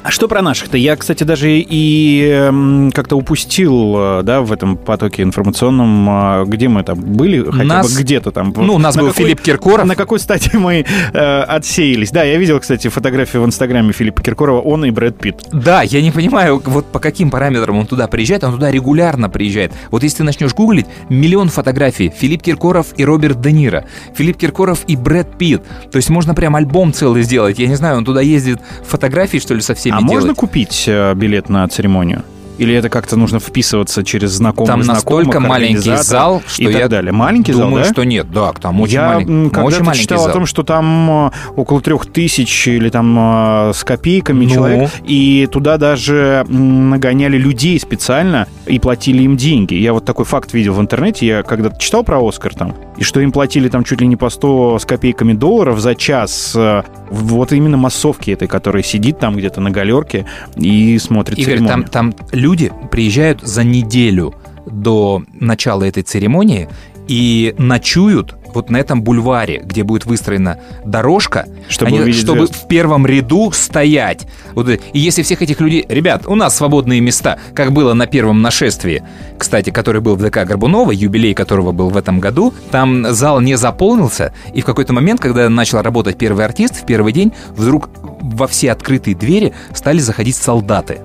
[0.05, 0.77] А что про наших-то?
[0.77, 6.69] Я, кстати, даже и эм, как-то упустил, э, да, в этом потоке информационном, э, где
[6.69, 8.53] мы там были, хотя Нас- бы где-то там.
[8.57, 9.87] Ну, у нас На был какой- Филипп Киркоров.
[9.87, 12.11] На какой стадии мы э, отсеялись?
[12.11, 15.45] Да, я видел, кстати, фотографию в Инстаграме Филиппа Киркорова, он и Брэд Питт.
[15.53, 19.73] Да, я не понимаю, вот по каким параметрам он туда приезжает, он туда регулярно приезжает.
[19.93, 23.85] Вот если ты начнешь гуглить, миллион фотографий Филипп Киркоров и Роберт Де Ниро,
[24.17, 25.63] Филипп Киркоров и Брэд Питт.
[25.93, 27.61] То есть можно прям альбом целый сделать.
[27.61, 30.13] Я не знаю, он туда ездит фотографии, что ли, со всеми А делать.
[30.13, 32.23] можно купить э, билет на церемонию?
[32.59, 36.77] Или это как-то нужно вписываться через знакомых Там знакомых, настолько маленький зал, что и так
[36.77, 37.11] я далее.
[37.11, 37.93] Маленький думаю, зал, да?
[37.93, 38.31] что нет.
[38.31, 40.29] Да, там очень я маленький, очень когда-то читал зал.
[40.29, 44.51] о том, что там э, около трех тысяч или там э, с копейками Ну?
[44.51, 49.75] человек, и туда даже нагоняли людей специально и платили им деньги.
[49.75, 53.21] Я вот такой факт видел в интернете, я когда-то читал про Оскар там, и что
[53.21, 57.53] им платили там чуть ли не по 100 с копейками долларов за час э, вот
[57.53, 61.89] именно массовки этой, которая сидит там где-то на галерке и смотрит Игорь, церемонию.
[61.89, 64.35] там, там люди приезжают за неделю
[64.67, 66.69] до начала этой церемонии
[67.09, 72.65] и ночуют вот на этом бульваре, где будет выстроена дорожка, Чтобы они- чтобы звезд.
[72.65, 74.27] в первом ряду стоять.
[74.55, 75.87] Вот, и если всех этих людей...
[75.89, 79.03] Ребят, у нас свободные места, как было на первом нашествии,
[79.39, 83.57] кстати, который был в ДК Горбунова, юбилей которого был в этом году, там зал не
[83.57, 87.89] заполнился, и в какой-то момент, когда начал работать первый артист, в первый день, вдруг
[88.21, 91.01] во все открытые двери стали заходить солдаты.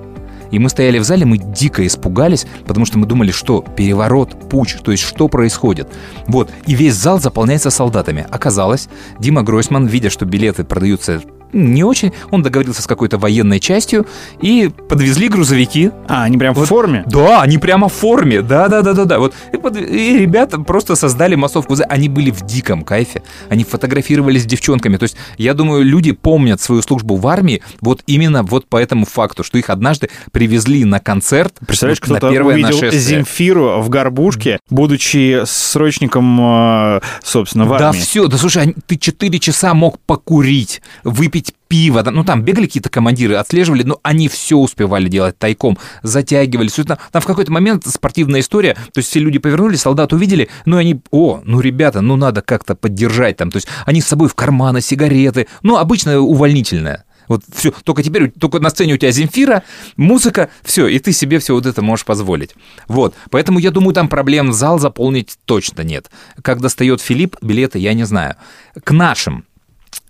[0.50, 4.78] И мы стояли в зале, мы дико испугались, потому что мы думали, что переворот, путь,
[4.82, 5.88] то есть что происходит.
[6.26, 8.26] Вот, и весь зал заполняется солдатами.
[8.30, 14.06] Оказалось, Дима Гройсман, видя, что билеты продаются не очень, он договорился с какой-то военной частью
[14.40, 15.90] и подвезли грузовики.
[16.08, 17.04] А, они прям в форме?
[17.06, 19.18] Да, они прямо в форме, да-да-да-да-да.
[19.18, 21.74] Вот, и, под- и ребята просто создали массовку.
[21.88, 24.96] Они были в диком кайфе, они фотографировались с девчонками.
[24.96, 29.06] То есть, я думаю, люди помнят свою службу в армии вот именно вот по этому
[29.06, 33.00] факту, что их однажды привезли на концерт Представляешь, вот на кто-то первое увидел нашествие.
[33.00, 38.00] Земфиру в горбушке, будучи срочником, э, собственно, в Да армии.
[38.00, 41.37] все, да слушай, ты 4 часа мог покурить, выпить
[41.68, 46.70] пиво, да, ну там бегали какие-то командиры, отслеживали, но они все успевали делать тайком, затягивали,
[46.78, 46.98] это.
[47.12, 50.80] там в какой-то момент спортивная история, то есть все люди повернулись, солдат увидели, ну и
[50.80, 54.34] они, о, ну ребята, ну надо как-то поддержать там, то есть они с собой в
[54.34, 57.04] карманы, сигареты, ну обычно увольнительное.
[57.28, 59.62] Вот все, только теперь только на сцене у тебя Земфира,
[59.96, 62.54] музыка, все, и ты себе все вот это можешь позволить.
[62.88, 66.10] Вот, поэтому я думаю, там проблем зал заполнить точно нет.
[66.42, 68.36] Как достает Филипп билеты, я не знаю.
[68.82, 69.44] К нашим.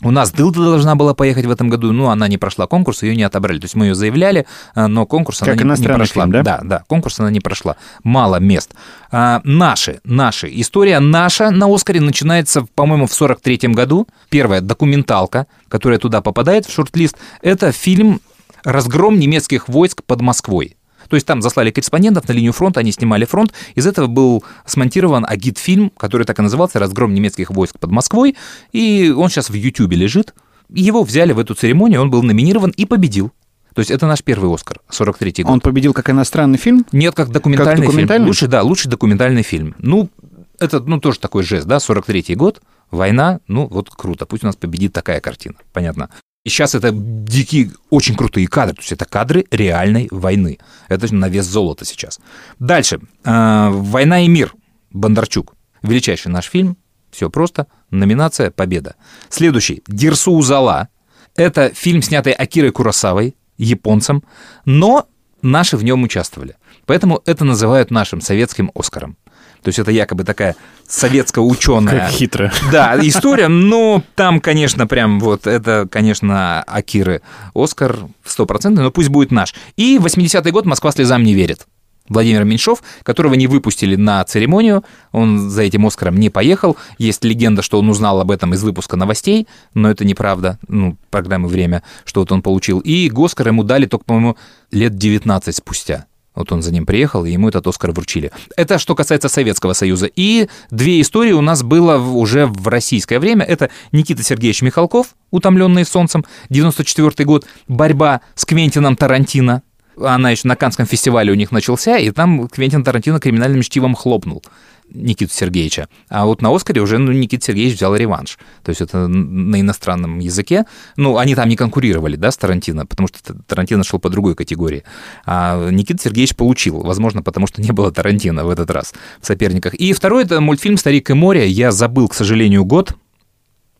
[0.03, 3.17] У нас Дылда должна была поехать в этом году, но она не прошла конкурс, ее
[3.17, 3.59] не отобрали.
[3.59, 6.23] То есть мы ее заявляли, а, но конкурс она Как не, не иностранный прошла.
[6.25, 6.43] фильм, да?
[6.43, 7.77] Да, да, конкурс она не прошла.
[8.05, 8.75] Мало мест.
[9.11, 10.49] А, наши, наши.
[10.53, 14.07] История наша на Оскаре начинается, по-моему, в 43-м году.
[14.29, 18.21] Первая документалка, которая туда попадает в шорт-лист, это фильм
[18.65, 20.78] «Разгром немецких войск под Москвой».
[21.09, 23.53] То есть там заслали корреспондентов на линию фронта, они снимали фронт.
[23.75, 28.37] Из этого был смонтирован агит-фильм, который так и назывался «Разгром немецких войск под Москвой».
[28.73, 30.35] И он сейчас в Ютьюбе лежит.
[30.69, 33.33] Его взяли в эту церемонию, он был номинирован и победил.
[33.75, 35.53] То есть это наш первый Оскар, 43-й год.
[35.53, 36.85] Он победил как иностранный фильм?
[36.93, 38.25] Нет, как документальный, Как документальный?
[38.25, 38.29] фильм.
[38.29, 39.77] Лучше, да, лучший документальный фильм.
[39.79, 40.11] Ну,
[40.59, 44.57] это, ну, тоже такой жест, да, 43-й год, война, ну, вот круто, пусть у нас
[44.57, 46.11] победит такая картина, понятно.
[46.49, 50.59] И сейчас это дикие, очень крутые кадры, то есть это кадры реальной войны.
[50.89, 52.21] Это на вес золота сейчас.
[52.59, 53.01] Дальше.
[53.23, 54.55] А, «Война и мир»,
[54.91, 55.55] Бондарчук.
[55.83, 56.79] Величайший наш фильм,
[57.11, 58.97] все просто, номинация «Победа».
[59.29, 60.89] Следующий, «Дерсу Узала».
[61.37, 64.25] Это фильм, снятый Акирой Куросавой, японцем,
[64.65, 65.07] но
[65.43, 66.57] наши в нем участвовали.
[66.87, 69.19] Поэтому это называют нашим советским Оскаром.
[69.63, 72.01] То есть это якобы такая советская ученая.
[72.01, 72.53] Как хитро.
[72.73, 77.23] Да, история, но там, конечно, прям вот это, конечно, Акиры
[77.55, 79.55] Оскар стопроцентный, но пусть будет наш.
[79.77, 81.67] И 80-й год «Москва слезам не верит».
[82.09, 86.77] Владимир Меньшов, которого не выпустили на церемонию, он за этим Оскаром не поехал.
[86.97, 91.49] Есть легенда, что он узнал об этом из выпуска новостей, но это неправда, ну, программы
[91.49, 92.81] «Время», что вот он получил.
[92.81, 94.37] И Оскар ему дали только, по-моему,
[94.71, 96.07] лет 19 спустя.
[96.39, 98.31] Вот он за ним приехал, и ему этот Оскар вручили.
[98.57, 100.09] Это что касается Советского Союза.
[100.15, 103.45] И две истории у нас было уже в российское время.
[103.45, 109.63] Это Никита Сергеевич Михалков, «Утомленный солнцем», 94 год, борьба с Квентином Тарантино.
[110.01, 114.45] Она еще на Канском фестивале у них начался, и там Квентин Тарантино криминальным чтивом хлопнул
[114.93, 115.89] Никиту Сергеевича.
[116.09, 118.39] А вот на Оскаре уже ну, Никита Сергеевич взял реванш.
[118.63, 120.65] То есть это на иностранном языке.
[120.97, 124.85] Ну, они там не конкурировали, да, с Тарантино, потому что Тарантино шел по другой категории.
[125.27, 129.75] А Никита Сергеевич получил, возможно, потому что не было Тарантино в этот раз в соперниках.
[129.75, 131.49] И второй это мультфильм «Старик и море».
[131.49, 132.95] Я забыл, к сожалению, год.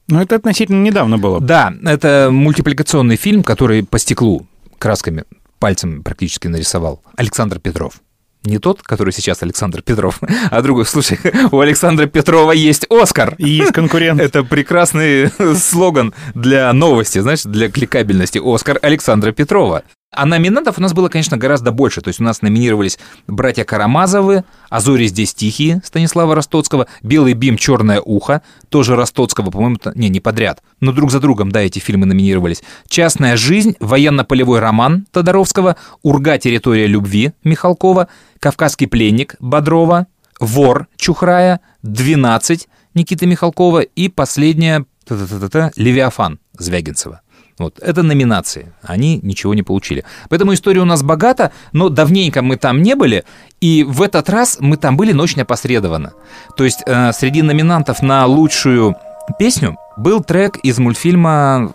[0.09, 1.41] Ну, это относительно недавно было.
[1.41, 4.47] Да, это мультипликационный фильм, который по стеклу
[4.79, 5.25] красками,
[5.59, 8.01] пальцем практически нарисовал Александр Петров.
[8.45, 10.21] Не тот, который сейчас Александр Петров,
[10.51, 10.87] а другой.
[10.87, 11.19] Слушай,
[11.53, 13.35] у Александра Петрова есть Оскар.
[13.39, 14.21] И есть конкурент.
[14.21, 18.41] Это прекрасный слоган для новости, знаешь, для кликабельности.
[18.43, 19.83] Оскар Александра Петрова.
[20.11, 22.01] А номинантов у нас было, конечно, гораздо больше.
[22.01, 27.59] То есть у нас номинировались братья Карамазовы, «А зори здесь тихие» Станислава Ростоцкого, «Белый бим.
[27.59, 30.63] Черное ухо» тоже Ростоцкого, по-моему, не, не подряд.
[30.81, 32.63] Но друг за другом, да, эти фильмы номинировались.
[32.89, 36.39] «Частная жизнь», «Военно-полевой роман» Тодоровского, «Урга.
[36.39, 38.09] Территория любви» Михалкова,
[38.41, 40.07] «Кавказский пленник» Бодрова,
[40.41, 47.21] «Вор» Чухрая, «12» Никиты Михалкова и последняя «Левиафан» Звягинцева.
[47.59, 48.73] Вот, это номинации.
[48.83, 50.05] Они ничего не получили.
[50.29, 53.25] Поэтому история у нас богата, но давненько мы там не были,
[53.61, 56.13] и в этот раз мы там были, но очень опосредованно.
[56.57, 58.97] То есть э, среди номинантов на лучшую
[59.39, 61.73] песню был трек из мультфильма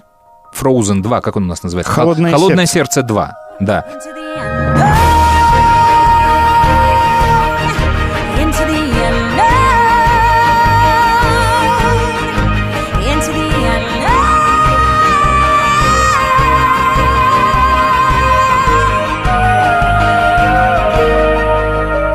[0.58, 1.92] Frozen 2, как он у нас называется?
[1.92, 3.34] «Холодное Холодное сердце 2.
[3.60, 3.86] Да.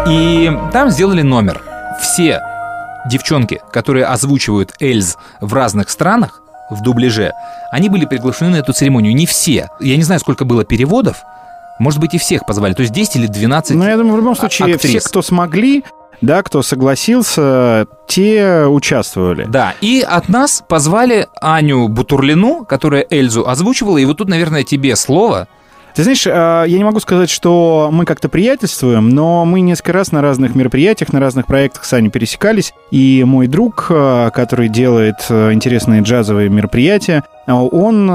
[0.09, 1.63] И там сделали номер.
[2.01, 2.41] Все
[3.07, 7.33] девчонки, которые озвучивают Эльз в разных странах, в дубляже,
[7.73, 9.15] они были приглашены на эту церемонию.
[9.15, 9.69] Не все.
[9.81, 11.17] Я не знаю, сколько было переводов.
[11.79, 12.75] Может быть, и всех позвали.
[12.75, 15.01] То есть 10 или 12 Но Ну, я думаю, в любом случае, актрис.
[15.03, 15.85] все, кто смогли,
[16.21, 19.45] да, кто согласился, те участвовали.
[19.45, 23.99] Да, и от нас позвали Аню Бутурлину, которая Эльзу озвучивала.
[23.99, 25.47] И вот тут, наверное, тебе слово.
[25.95, 30.13] Ты знаешь, э, я не могу сказать, что мы как-то приятельствуем, но мы несколько раз
[30.13, 32.73] на разных мероприятиях, на разных проектах с Аней пересекались.
[32.91, 38.09] И мой друг, э, который делает э, интересные джазовые мероприятия, э, он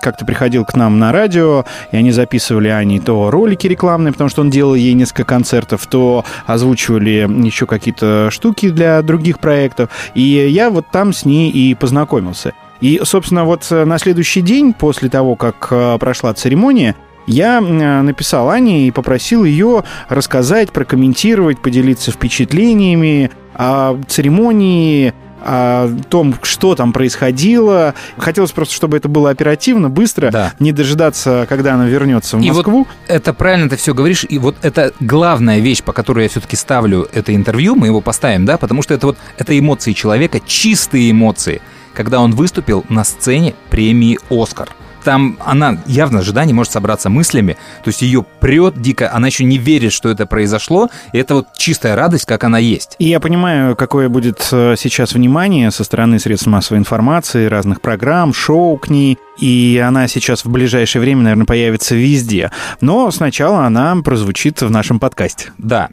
[0.00, 4.42] как-то приходил к нам на радио, и они записывали Ане то ролики рекламные, потому что
[4.42, 9.90] он делал ей несколько концертов, то озвучивали еще какие-то штуки для других проектов.
[10.14, 12.52] И я вот там с ней и познакомился.
[12.80, 16.94] И, собственно, вот э, на следующий день, после того, как э, прошла церемония,
[17.26, 25.12] я э, написал Ане и попросил ее рассказать, прокомментировать, поделиться впечатлениями о церемонии,
[25.48, 27.94] о том, что там происходило.
[28.18, 30.52] Хотелось просто, чтобы это было оперативно, быстро, Да.
[30.58, 32.86] не дожидаться, когда она вернется в И вот Москву.
[33.06, 37.08] это правильно ты все говоришь, и вот это главная вещь, по которой я все-таки ставлю
[37.12, 41.62] это интервью, мы его поставим, да, потому что это вот это эмоции человека, чистые эмоции,
[41.96, 44.68] когда он выступил на сцене премии «Оскар».
[45.02, 49.44] Там она явно ожидание не может собраться мыслями, то есть ее прет дико, она еще
[49.44, 52.96] не верит, что это произошло, и это вот чистая радость, как она есть.
[52.98, 58.34] И я понимаю, какое будет э, сейчас внимание со стороны средств массовой информации, разных программ,
[58.34, 62.50] шоу к ней, и она сейчас в ближайшее время, наверное, появится везде.
[62.80, 65.52] Но сначала она прозвучит в нашем подкасте.
[65.56, 65.90] Да,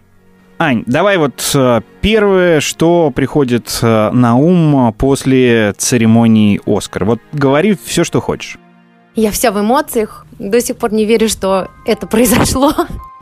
[0.64, 7.04] Ань, давай вот э, первое, что приходит э, на ум после церемонии «Оскар».
[7.04, 8.58] Вот говори все, что хочешь.
[9.14, 10.26] Я вся в эмоциях.
[10.40, 12.74] До сих пор не верю, что это произошло.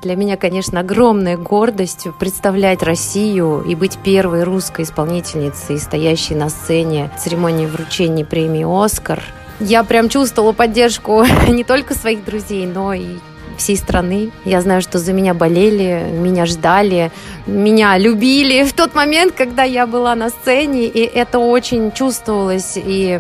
[0.04, 7.10] Для меня, конечно, огромной гордостью представлять Россию и быть первой русской исполнительницей, стоящей на сцене
[7.18, 9.20] церемонии вручения премии «Оскар».
[9.60, 13.16] Я прям чувствовала поддержку не только своих друзей, но и
[13.58, 14.32] всей страны.
[14.46, 17.12] Я знаю, что за меня болели, меня ждали,
[17.46, 23.20] меня любили в тот момент, когда я была на сцене, и это очень чувствовалось и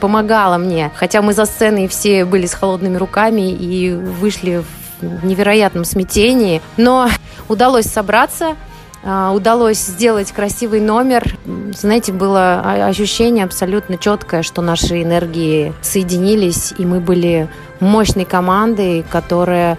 [0.00, 0.90] помогало мне.
[0.94, 4.62] Хотя мы за сценой все были с холодными руками и вышли
[5.00, 7.08] в невероятном смятении, но
[7.48, 8.56] удалось собраться,
[9.04, 11.36] удалось сделать красивый номер.
[11.76, 17.48] Знаете, было ощущение абсолютно четкое, что наши энергии соединились, и мы были
[17.80, 19.78] мощной командой, которая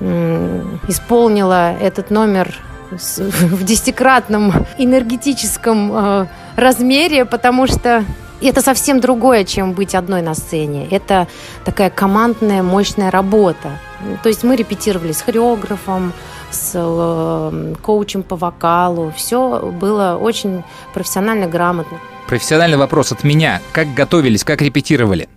[0.00, 2.58] исполнила этот номер
[2.90, 6.26] в десятикратном энергетическом э,
[6.56, 8.04] размере, потому что
[8.40, 10.86] это совсем другое, чем быть одной на сцене.
[10.90, 11.28] Это
[11.64, 13.78] такая командная, мощная работа.
[14.22, 16.12] То есть мы репетировали с хореографом,
[16.54, 19.12] с э, коучем по вокалу.
[19.16, 21.98] Все было очень профессионально, грамотно.
[22.26, 23.60] Профессиональный вопрос от меня.
[23.72, 25.28] Как готовились, как репетировали?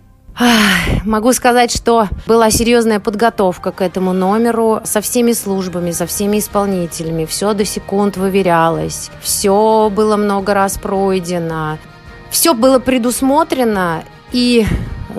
[1.04, 7.24] Могу сказать, что была серьезная подготовка к этому номеру со всеми службами, со всеми исполнителями.
[7.24, 11.78] Все до секунд выверялось, все было много раз пройдено,
[12.30, 14.64] все было предусмотрено и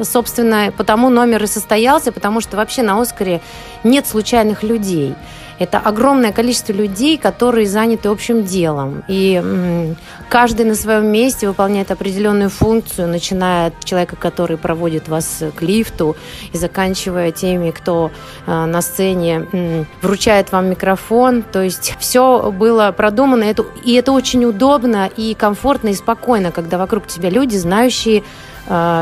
[0.04, 3.42] собственно, потому номер и состоялся, потому что вообще на Оскаре
[3.84, 5.16] нет случайных людей.
[5.60, 9.04] Это огромное количество людей, которые заняты общим делом.
[9.08, 9.94] И
[10.30, 16.16] каждый на своем месте выполняет определенную функцию, начиная от человека, который проводит вас к лифту,
[16.54, 18.12] и заканчивая теми, кто
[18.48, 21.44] э, на сцене вручает вам микрофон.
[21.44, 23.54] То есть все было продумано,
[23.84, 28.24] и это очень удобно и комфортно и спокойно, когда вокруг тебя люди, знающие,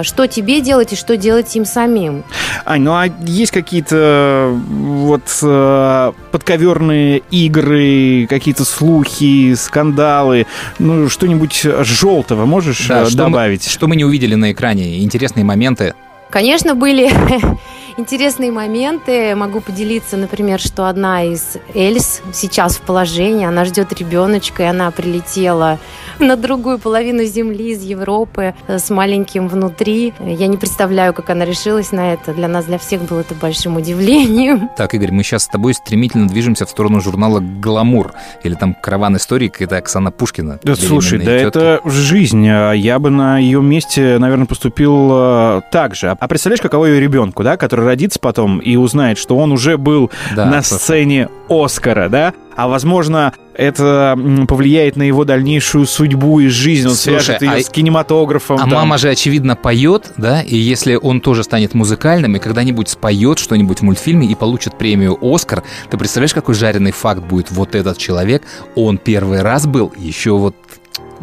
[0.04, 2.24] что тебе делать и что делать им самим.
[2.66, 10.48] Ань, ну а есть какие-то вот э, подковерные игры, какие-то слухи, скандалы,
[10.80, 13.68] ну что-нибудь желтого можешь Да, э, что мы- добавить?
[13.68, 15.04] что мы не увидели на экране?
[15.04, 15.94] Интересные моменты.
[16.30, 17.10] Конечно, были
[17.98, 19.34] интересные моменты.
[19.36, 24.92] Могу поделиться, например, что одна из Эльс сейчас в положении, она ждет ребеночка, и она
[24.92, 25.80] прилетела
[26.26, 30.14] на другую половину Земли из Европы э, с маленьким внутри.
[30.20, 32.34] Я не представляю, как она решилась на это.
[32.34, 34.70] Для нас, для всех было это большим удивлением.
[34.78, 38.14] Так, Игорь, мы сейчас с тобой стремительно движемся в сторону журнала «Гламур».
[38.44, 40.60] Или там «Караван истории», это Оксана Пушкина.
[40.64, 41.48] Да, слушай, да тетки.
[41.48, 42.48] это жизнь.
[42.48, 46.16] а Я бы на ее месте, наверное, поступил э, так же.
[46.20, 50.12] А представляешь, каково ее ребенку, да, который родится потом и узнает, что он уже был
[50.36, 50.82] Да, на слушай.
[50.82, 52.34] сцене Оскара, да?
[52.58, 56.88] А возможно, это повлияет на его дальнейшую судьбу и жизнь.
[56.88, 58.58] Он Слушай, свяжет ее а- с кинематографом.
[58.58, 58.70] А там.
[58.70, 63.80] мама же, очевидно, поет, да, и если он тоже станет музыкальным и когда-нибудь споет что-нибудь
[63.80, 68.42] в мультфильме и получит премию «Оскар», ты представляешь, какой жареный факт будет вот этот человек?
[68.76, 70.56] Он первый раз был еще вот...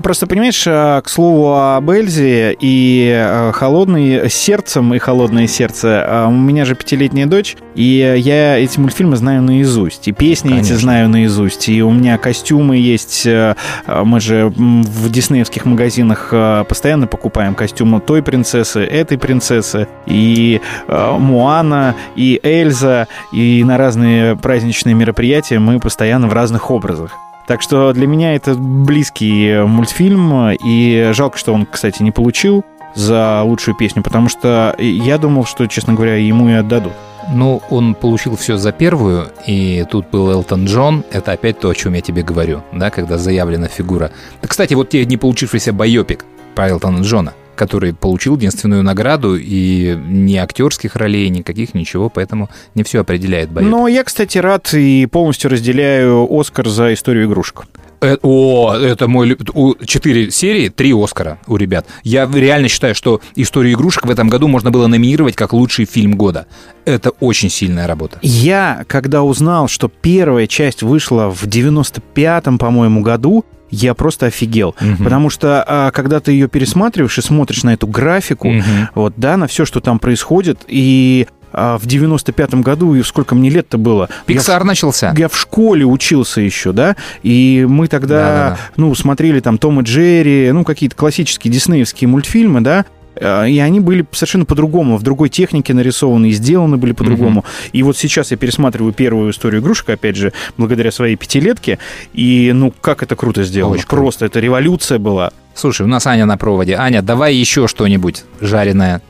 [0.02, 6.26] Просто, понимаешь, э, к слову об Эльзе и э, холодный сердцем и холодное сердце, э,
[6.26, 10.78] у меня же пятилетняя дочь, и я эти мультфильмы знаю наизусть, и песни эти Конечно.
[10.78, 16.32] знаю наизусть, и у меня костюмы есть, мы же в диснеевских магазинах
[16.68, 24.94] постоянно покупаем костюмы той принцессы, этой принцессы, и Муана, и Эльза, и на разные праздничные
[24.94, 27.12] мероприятия мы постоянно в разных образах.
[27.46, 32.64] Так что для меня это близкий мультфильм, и жалко, что он, кстати, не получил
[32.94, 36.92] за лучшую песню, потому что я думал, что, честно говоря, ему и отдадут.
[37.32, 41.04] Ну, он получил все за первую, и тут был Элтон Джон.
[41.10, 44.10] Это опять то, о чем я тебе говорю, да, когда заявлена фигура.
[44.42, 46.24] Да, Кстати, вот те не получившийся байопик
[46.54, 52.82] про Элтона Джона, который получил единственную награду, и ни актерских ролей, никаких, ничего, поэтому не
[52.82, 53.70] все определяет байопик.
[53.70, 57.66] Но я, кстати, рад и полностью разделяю Оскар за историю игрушек.
[58.04, 59.36] Э, О, это мой...
[59.86, 61.86] Четыре серии, три Оскара у ребят.
[62.02, 66.16] Я реально считаю, что «Историю игрушек» в этом году можно было номинировать как лучший фильм
[66.16, 66.46] года.
[66.84, 68.18] Это очень сильная работа.
[68.20, 73.44] Я, когда узнал, что первая часть вышла в 95-м, по-моему, году,
[73.74, 74.74] я просто офигел.
[74.80, 75.04] Мгм.
[75.04, 78.88] Потому что, а, когда ты ее пересматриваешь и смотришь на эту графику, Мгм.
[78.94, 83.48] вот, да, на все, что там происходит, и а, в 95-м году, и сколько мне
[83.48, 84.08] лет-то было?
[84.10, 85.14] Я Пиксар начался.
[85.16, 88.58] я в школе учился еще, да, и мы тогда, Да-да-да.
[88.76, 92.84] ну, смотрели там Том и Джерри, ну, какие-то классические диснеевские мультфильмы, да,
[93.20, 97.44] и они были совершенно по-другому, в другой технике нарисованы и сделаны были по-другому.
[97.72, 101.78] И вот сейчас я пересматриваю первую историю игрушек, опять же, благодаря своей пятилетке,
[102.12, 103.74] и, ну, как это круто сделано.
[103.74, 104.02] Очень круто.
[104.02, 105.32] Просто это революция была.
[105.54, 106.74] Слушай, у нас Аня на проводе.
[106.74, 109.00] Аня, давай еще что-нибудь жареное.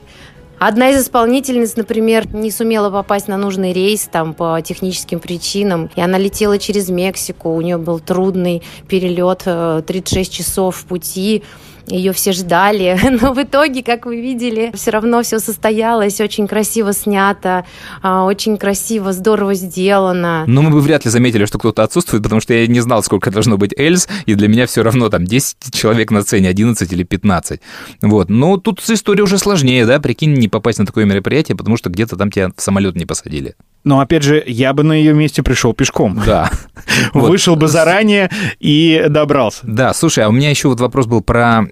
[0.58, 6.00] Одна из исполнительниц, например, не сумела попасть на нужный рейс там по техническим причинам, и
[6.00, 7.50] она летела через Мексику.
[7.50, 11.42] У нее был трудный перелет, э, 36 часов в пути.
[11.86, 16.92] Ее все ждали, но в итоге, как вы видели, все равно все состоялось, очень красиво
[16.92, 17.64] снято,
[18.02, 20.44] а, очень красиво, здорово сделано.
[20.46, 23.30] Но мы бы вряд ли заметили, что кто-то отсутствует, потому что я не знал, сколько
[23.30, 27.02] должно быть Эльз, и для меня все равно там 10 человек на сцене, 11 или
[27.02, 27.60] 15.
[28.02, 28.30] Вот.
[28.30, 30.00] Но тут история уже сложнее, да?
[30.00, 33.54] Прикинь, не попасть на такое мероприятие, потому что где-то там тебя в самолет не посадили.
[33.84, 36.20] Но, опять же, я бы на ее месте пришел пешком.
[36.24, 36.50] Да.
[37.14, 39.60] Вышел бы заранее и добрался.
[39.64, 41.64] Да, слушай, а у меня еще вот вопрос был про,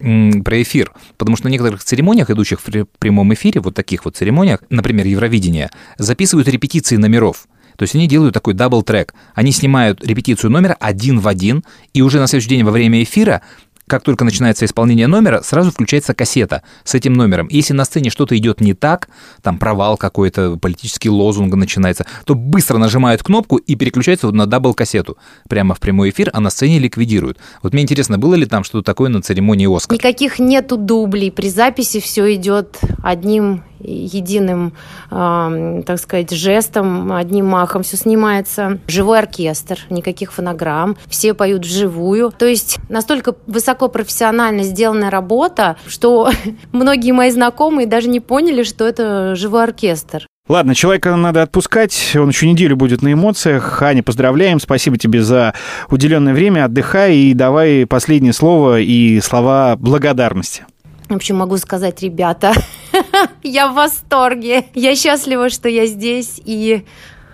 [0.45, 0.93] про эфир.
[1.17, 5.71] Потому что на некоторых церемониях, идущих в прямом эфире, вот таких вот церемониях, например, Евровидение,
[5.97, 7.47] записывают репетиции номеров.
[7.77, 9.15] То есть они делают такой дабл-трек.
[9.35, 13.43] Они снимают репетицию номера один в один, и уже на следующий день во время эфира
[13.87, 17.49] как только начинается исполнение номера, сразу включается кассета с этим номером.
[17.51, 19.09] Если на сцене что-то идет не так,
[19.43, 25.17] там провал какой-то, политический лозунг начинается, то быстро нажимают кнопку и переключаются на дабл-кассету
[25.49, 27.39] прямо в прямой эфир, а на сцене ликвидируют.
[27.63, 29.99] Вот мне интересно, было ли там что-то такое на церемонии «Оскар»?
[29.99, 31.31] Никаких нету дублей.
[31.31, 34.73] При записи все идет одним единым,
[35.11, 38.79] так сказать, жестом, одним махом все снимается.
[38.87, 42.33] Живой оркестр, никаких фонограмм, все поют вживую.
[42.37, 46.31] То есть настолько высокопрофессионально сделанная работа, что
[46.73, 50.27] многие мои знакомые даже не поняли, что это живой оркестр.
[50.49, 53.81] Ладно, человека надо отпускать, он еще неделю будет на эмоциях.
[53.81, 55.55] Аня, поздравляем, спасибо тебе за
[55.89, 60.65] уделенное время, отдыхай и давай последнее слово и слова благодарности.
[61.13, 62.55] В общем, могу сказать, ребята,
[63.43, 64.65] я в восторге.
[64.73, 66.41] Я счастлива, что я здесь.
[66.43, 66.87] И,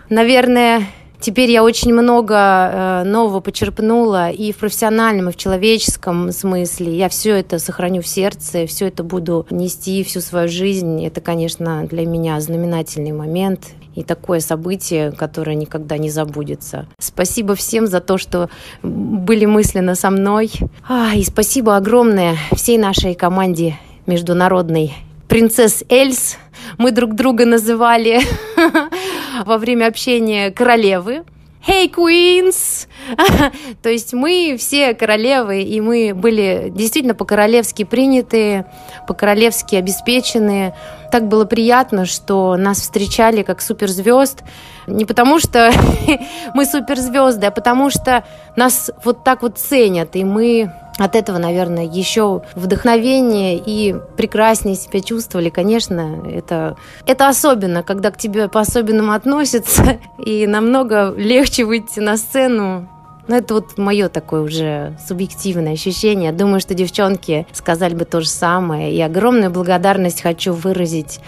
[0.08, 0.82] наверное,
[1.20, 6.92] теперь я очень много э, нового почерпнула и в профессиональном, и в человеческом смысле.
[6.98, 11.06] Я все это сохраню в сердце, все это буду нести всю свою жизнь.
[11.06, 13.68] Это, конечно, для меня знаменательный момент
[13.98, 16.86] и такое событие, которое никогда не забудется.
[17.00, 18.48] Спасибо всем за то, что
[18.82, 20.52] были мысленно со мной.
[20.88, 23.76] А, и спасибо огромное всей нашей команде
[24.06, 24.94] международной
[25.26, 26.36] принцесс Эльс.
[26.78, 28.20] Мы друг друга называли
[29.44, 31.24] во время общения королевы.
[31.66, 32.86] Hey, Queens!
[33.82, 38.64] То есть мы все королевы, и мы были действительно по-королевски приняты,
[39.06, 40.72] по-королевски обеспечены.
[41.10, 44.42] Так было приятно, что нас встречали как суперзвезд.
[44.86, 45.70] Не потому что
[46.54, 48.24] мы суперзвезды, а потому что
[48.56, 55.00] нас вот так вот ценят, и мы от этого, наверное, еще вдохновение и прекраснее себя
[55.00, 55.48] чувствовали.
[55.48, 62.88] Конечно, это, это особенно, когда к тебе по-особенному относятся, и намного легче выйти на сцену.
[63.28, 66.32] Но это вот мое такое уже субъективное ощущение.
[66.32, 68.92] Думаю, что девчонки сказали бы то же самое.
[68.92, 71.20] И огромную благодарность хочу выразить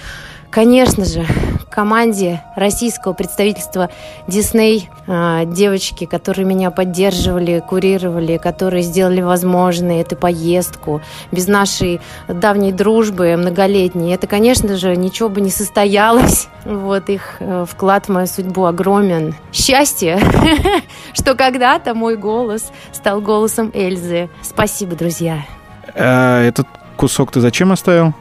[0.50, 1.24] Конечно же,
[1.70, 3.88] команде российского представительства
[4.26, 11.00] Дисней, девочки, которые меня поддерживали, курировали, которые сделали возможной эту поездку.
[11.30, 16.48] Без нашей давней дружбы, многолетней, это, конечно же, ничего бы не состоялось.
[16.64, 19.34] Вот их э, вклад в мою судьбу огромен.
[19.52, 20.20] Счастье,
[21.14, 24.28] что когда-то мой голос стал голосом Эльзы.
[24.42, 25.46] Спасибо, друзья.
[25.94, 28.14] А этот кусок ты зачем оставил?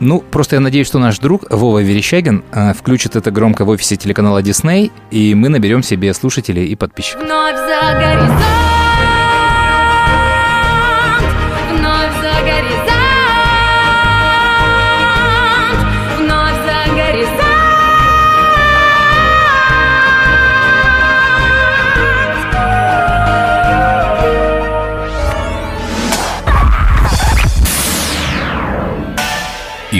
[0.00, 3.96] Ну, просто я надеюсь, что наш друг Вова Верещагин э, включит это громко в офисе
[3.96, 7.22] телеканала Disney, и мы наберем себе слушателей и подписчиков.
[7.22, 8.40] Вновь за горизонт,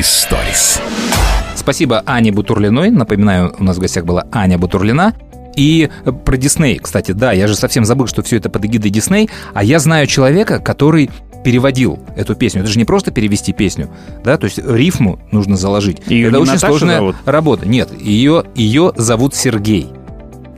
[0.05, 0.83] Историс.
[1.57, 2.91] Спасибо Ане Бутурлиной.
[2.91, 5.15] Напоминаю, у нас в гостях была Аня Бутурлина.
[5.57, 5.89] И
[6.27, 9.65] про Дисней, кстати, да, я же совсем забыл, что все это под эгидой Дисней, а
[9.65, 11.11] я знаю человека, который
[11.43, 12.61] переводил эту песню.
[12.61, 13.89] Это же не просто перевести песню,
[14.23, 16.03] да, то есть рифму нужно заложить.
[16.07, 17.17] Её это не очень Наташа сложная зовут?
[17.25, 17.67] работа.
[17.67, 19.89] Нет, ее, ее зовут Сергей.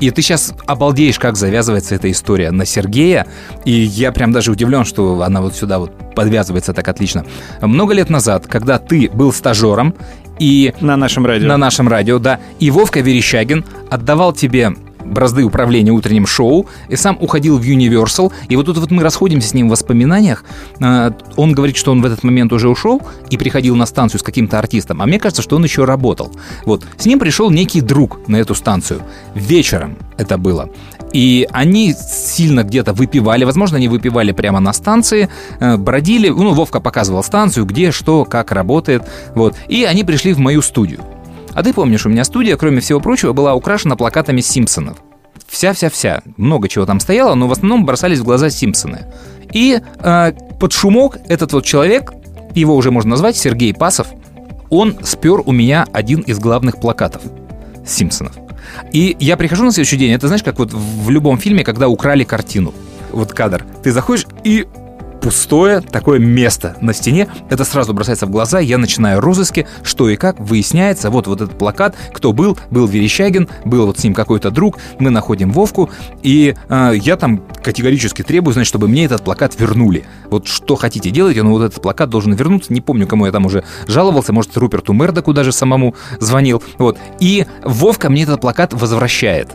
[0.00, 3.26] И ты сейчас обалдеешь, как завязывается эта история на Сергея.
[3.64, 7.24] И я прям даже удивлен, что она вот сюда вот подвязывается так отлично.
[7.60, 9.94] Много лет назад, когда ты был стажером
[10.38, 10.74] и...
[10.80, 11.48] На нашем радио.
[11.48, 12.40] На нашем радио, да.
[12.60, 14.74] И Вовка Верещагин отдавал тебе
[15.06, 18.32] бразды управления утренним шоу и сам уходил в Universal.
[18.48, 20.44] И вот тут вот мы расходимся с ним в воспоминаниях.
[20.80, 24.22] Э, Он говорит, что он в этот момент уже ушел и приходил на станцию с
[24.22, 25.02] каким-то артистом.
[25.02, 26.32] А мне кажется, что он еще работал.
[26.64, 26.84] Вот.
[26.98, 29.02] С ним пришел некий друг на эту станцию.
[29.34, 30.70] Вечером это было.
[31.12, 35.28] И они сильно где-то выпивали, возможно, они выпивали прямо на станции,
[35.60, 39.02] э, бродили, ну, Вовка показывал станцию, где, что, как работает,
[39.34, 39.54] вот.
[39.68, 41.00] И они пришли в мою студию.
[41.56, 44.98] А ты помнишь, у меня студия, кроме всего прочего, была украшена плакатами Симпсонов.
[45.48, 46.20] Вся-вся-вся.
[46.36, 49.06] Много чего там стояло, но в основном бросались в глаза Симпсоны.
[49.54, 52.12] И э, под шумок этот вот человек,
[52.54, 54.08] его уже можно назвать Сергей Пасов,
[54.68, 57.22] он спер у меня один из главных плакатов
[57.86, 58.34] Симпсонов.
[58.92, 62.24] И я прихожу на следующий день, это знаешь, как вот в любом фильме, когда украли
[62.24, 62.74] картину.
[63.12, 63.64] Вот кадр.
[63.82, 64.66] Ты заходишь и
[65.20, 67.28] пустое такое место на стене.
[67.50, 68.60] Это сразу бросается в глаза.
[68.60, 70.38] Я начинаю розыски, что и как.
[70.38, 74.78] Выясняется, вот, вот этот плакат, кто был, был Верещагин, был вот с ним какой-то друг.
[74.98, 75.90] Мы находим Вовку,
[76.22, 80.04] и э, я там категорически требую, значит, чтобы мне этот плакат вернули.
[80.30, 82.72] Вот что хотите делайте, но вот этот плакат должен вернуться.
[82.72, 86.62] Не помню, кому я там уже жаловался, может, Руперту Мердоку даже самому звонил.
[86.78, 86.98] Вот.
[87.20, 89.50] И Вовка мне этот плакат возвращает.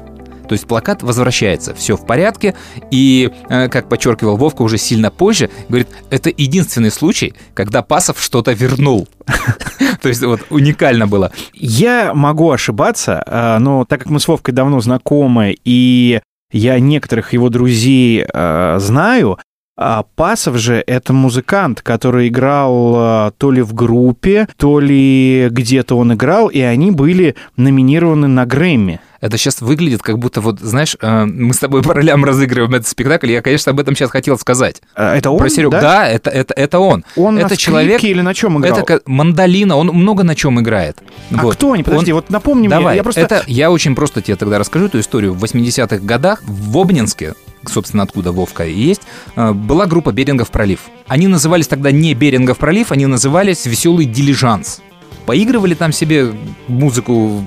[0.52, 2.56] То есть плакат возвращается, все в порядке,
[2.92, 8.52] и, э, как подчеркивал Вовка уже сильно позже, говорит, это единственный случай, когда Пасов что-то
[8.52, 9.08] вернул.
[10.02, 11.32] То есть вот уникально было.
[11.54, 16.20] Я могу ошибаться, а, но так как мы с Вовкой давно знакомы, и
[16.52, 19.40] я некоторых его друзей а, знаю,
[19.78, 25.98] а Пасов же это музыкант, который играл а, то ли в группе, то ли где-то
[25.98, 29.00] он играл, и они были номинированы на Грэмми.
[29.22, 32.88] Это сейчас выглядит как будто вот, знаешь, э, мы с тобой по ролям разыгрываем этот
[32.88, 33.32] спектакль.
[33.32, 34.82] Я, конечно, об этом сейчас хотел сказать.
[34.96, 35.72] А, Это он, Про Серегу.
[35.72, 35.82] да?
[35.82, 37.06] Да, это, это, это он.
[37.16, 38.80] Он это на скрипке или на чем играл?
[38.80, 40.98] Это мандолина, он много на чем играет.
[41.32, 41.84] А кто они?
[41.84, 42.78] Подожди, вот напомни мне.
[42.78, 43.22] Давай, Я просто...
[43.22, 45.34] это я очень просто тебе тогда расскажу эту историю.
[45.34, 47.36] В 80-х годах в Обнинске,
[47.68, 49.02] собственно, откуда Вовка и есть,
[49.36, 50.82] э, была группа «Берингов пролив».
[51.08, 54.82] Они назывались тогда не «Берингов пролив», они назывались «Веселый дилижанс».
[55.26, 56.34] Поигрывали там себе
[56.68, 57.44] музыку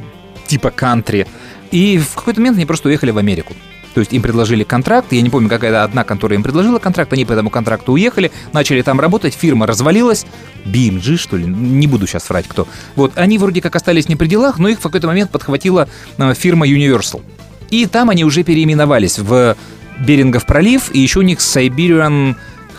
[0.46, 1.26] типа кантри.
[1.70, 3.54] И в какой-то момент они просто уехали в Америку.
[3.94, 7.24] То есть им предложили контракт, я не помню, какая одна контора им предложила контракт, они
[7.24, 10.26] по этому контракту уехали, начали там работать, фирма развалилась,
[10.64, 12.66] BMG, что ли, не буду сейчас врать кто.
[12.96, 15.88] Вот, они вроде как остались не при делах, но их в какой-то момент подхватила
[16.18, 17.22] э, фирма Universal.
[17.70, 19.56] И там они уже переименовались в
[19.98, 22.36] Берингов пролив, и еще у них Siberian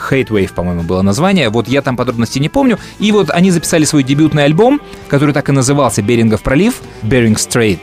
[0.09, 1.49] Hate Wave, по-моему, было название.
[1.49, 2.79] Вот я там подробностей не помню.
[2.99, 7.79] И вот они записали свой дебютный альбом, который так и назывался «Берингов пролив», «Bering Strait».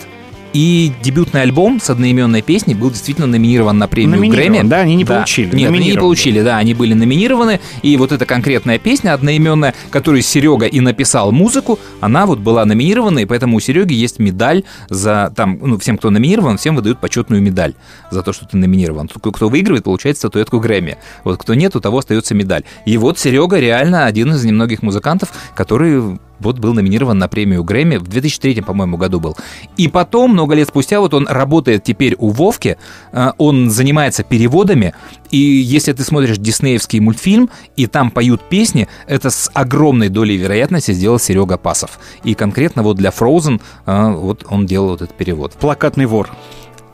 [0.53, 4.68] И дебютный альбом с одноименной песней был действительно номинирован на премию Номинирован, Грэмми.
[4.68, 7.61] да, они не получили, Нет, они не получили, да, они были номинированы.
[7.82, 13.20] И вот эта конкретная песня одноименная, которую Серега и написал музыку, она вот была номинирована,
[13.20, 17.42] и поэтому у Сереги есть медаль за там, ну, всем, кто номинирован, всем выдают почетную
[17.42, 17.74] медаль
[18.11, 19.09] за то, что ты номинирован.
[19.09, 20.98] Кто выигрывает, получает статуэтку Грэмми.
[21.24, 22.64] Вот кто нет, у того остается медаль.
[22.84, 27.97] И вот Серега реально один из немногих музыкантов, который вот был номинирован на премию Грэмми
[27.97, 29.36] в 2003, по-моему, году был.
[29.76, 32.76] И потом, много лет спустя, вот он работает теперь у Вовки,
[33.12, 34.95] э, он занимается переводами,
[35.30, 40.93] и если ты смотришь диснеевский мультфильм, и там поют песни, это с огромной долей вероятности
[40.93, 41.99] сделал Серега Пасов.
[42.24, 45.53] И конкретно вот для Frozen э, вот он делал вот этот перевод.
[45.55, 46.30] Плакатный вор.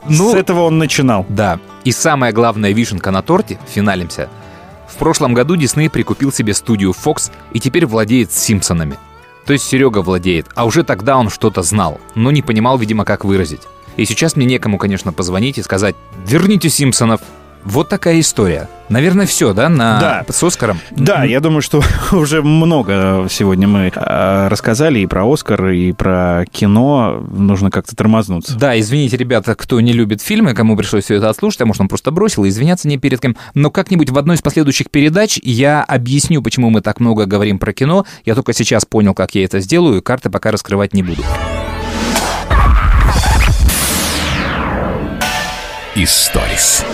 [0.07, 1.25] Ну, С этого он начинал.
[1.29, 1.59] Да.
[1.83, 4.29] И самая главная вишенка на торте, финалимся.
[4.87, 8.97] В прошлом году Дисней прикупил себе студию Fox и теперь владеет Симпсонами.
[9.49, 13.25] То есть Серега владеет, а уже тогда он что-то знал, но не понимал, видимо, как
[13.25, 13.63] выразить.
[13.97, 17.21] И сейчас мне некому, конечно, позвонить и сказать «Верните Симпсонов».
[17.65, 18.69] Вот такая история.
[18.87, 19.99] Наверное, все, да, на...
[19.99, 20.25] Да.
[20.27, 20.79] с Оскаром?
[20.91, 21.81] Да, я думаю, что
[22.11, 27.23] уже много сегодня мы э, рассказали и про Оскар, и про кино.
[27.31, 28.57] Нужно как-то тормознуться.
[28.57, 31.87] Да, извините, ребята, кто не любит фильмы, кому пришлось все это отслушать, а может, он
[31.87, 33.35] просто бросил, и извиняться не перед кем.
[33.53, 37.73] Но как-нибудь в одной из последующих передач я объясню, почему мы так много говорим про
[37.73, 38.05] кино.
[38.25, 41.23] Я только сейчас понял, как я это сделаю, карты пока раскрывать не буду.
[45.95, 46.85] Историс.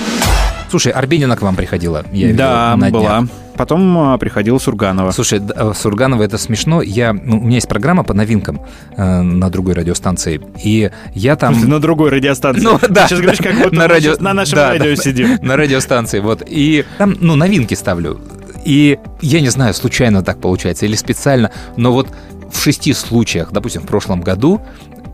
[0.76, 3.19] Слушай, Арбенина к вам приходила, я видел, да, на была.
[3.19, 3.30] днях.
[3.55, 5.11] Потом э, приходила Сурганова.
[5.11, 6.82] Слушай, э, Сурганова это смешно.
[6.82, 8.59] Я, ну, у меня есть программа по новинкам
[8.97, 11.57] э, на другой радиостанции, и я там...
[11.69, 12.61] На другой радиостанции.
[12.61, 13.07] Ну, Ты да.
[13.07, 14.17] сейчас говоришь, как будто на, радио...
[14.19, 15.39] на нашем да, радио да, сидим.
[15.41, 16.43] На радиостанции, вот.
[16.45, 18.19] И там, ну, новинки ставлю.
[18.65, 22.09] И я не знаю, случайно так получается или специально, но вот
[22.51, 24.61] в шести случаях, допустим, в прошлом году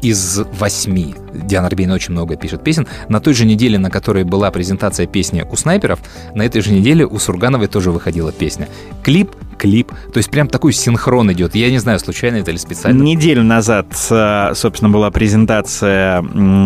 [0.01, 4.51] из восьми, Диана Арбенина очень много пишет песен, на той же неделе, на которой была
[4.51, 5.99] презентация песни у снайперов,
[6.35, 8.67] на этой же неделе у Сургановой тоже выходила песня.
[9.03, 11.55] Клип, клип, то есть прям такой синхрон идет.
[11.55, 13.01] Я не знаю, случайно это или специально.
[13.01, 16.23] Неделю назад, э, собственно, была презентация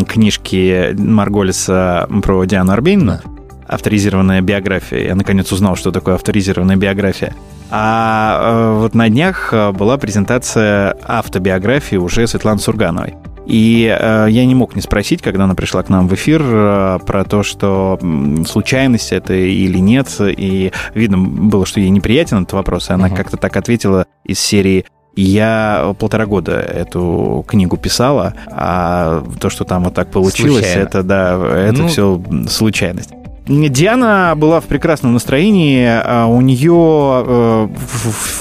[0.07, 3.19] книжки Марголиса про Диану Арбенину.
[3.67, 5.07] Авторизированная биография.
[5.07, 7.33] Я наконец узнал, что такое авторизированная биография.
[7.71, 13.15] А э, вот на днях э, была презентация автобиографии уже Светланы Сургановой.
[13.45, 16.99] И э, я не мог не спросить, когда она пришла к нам в эфир, э,
[17.05, 17.99] про то, что
[18.47, 20.15] случайность это или нет.
[20.19, 24.85] И видно было, что ей неприятен этот вопрос, и она как-то так ответила из серии
[25.17, 30.81] я полтора года эту книгу писала, а то, что там вот так получилось, Случайно.
[30.81, 33.11] это да, это Ну- все случайность.
[33.47, 37.67] Диана была в прекрасном настроении, а у нее э,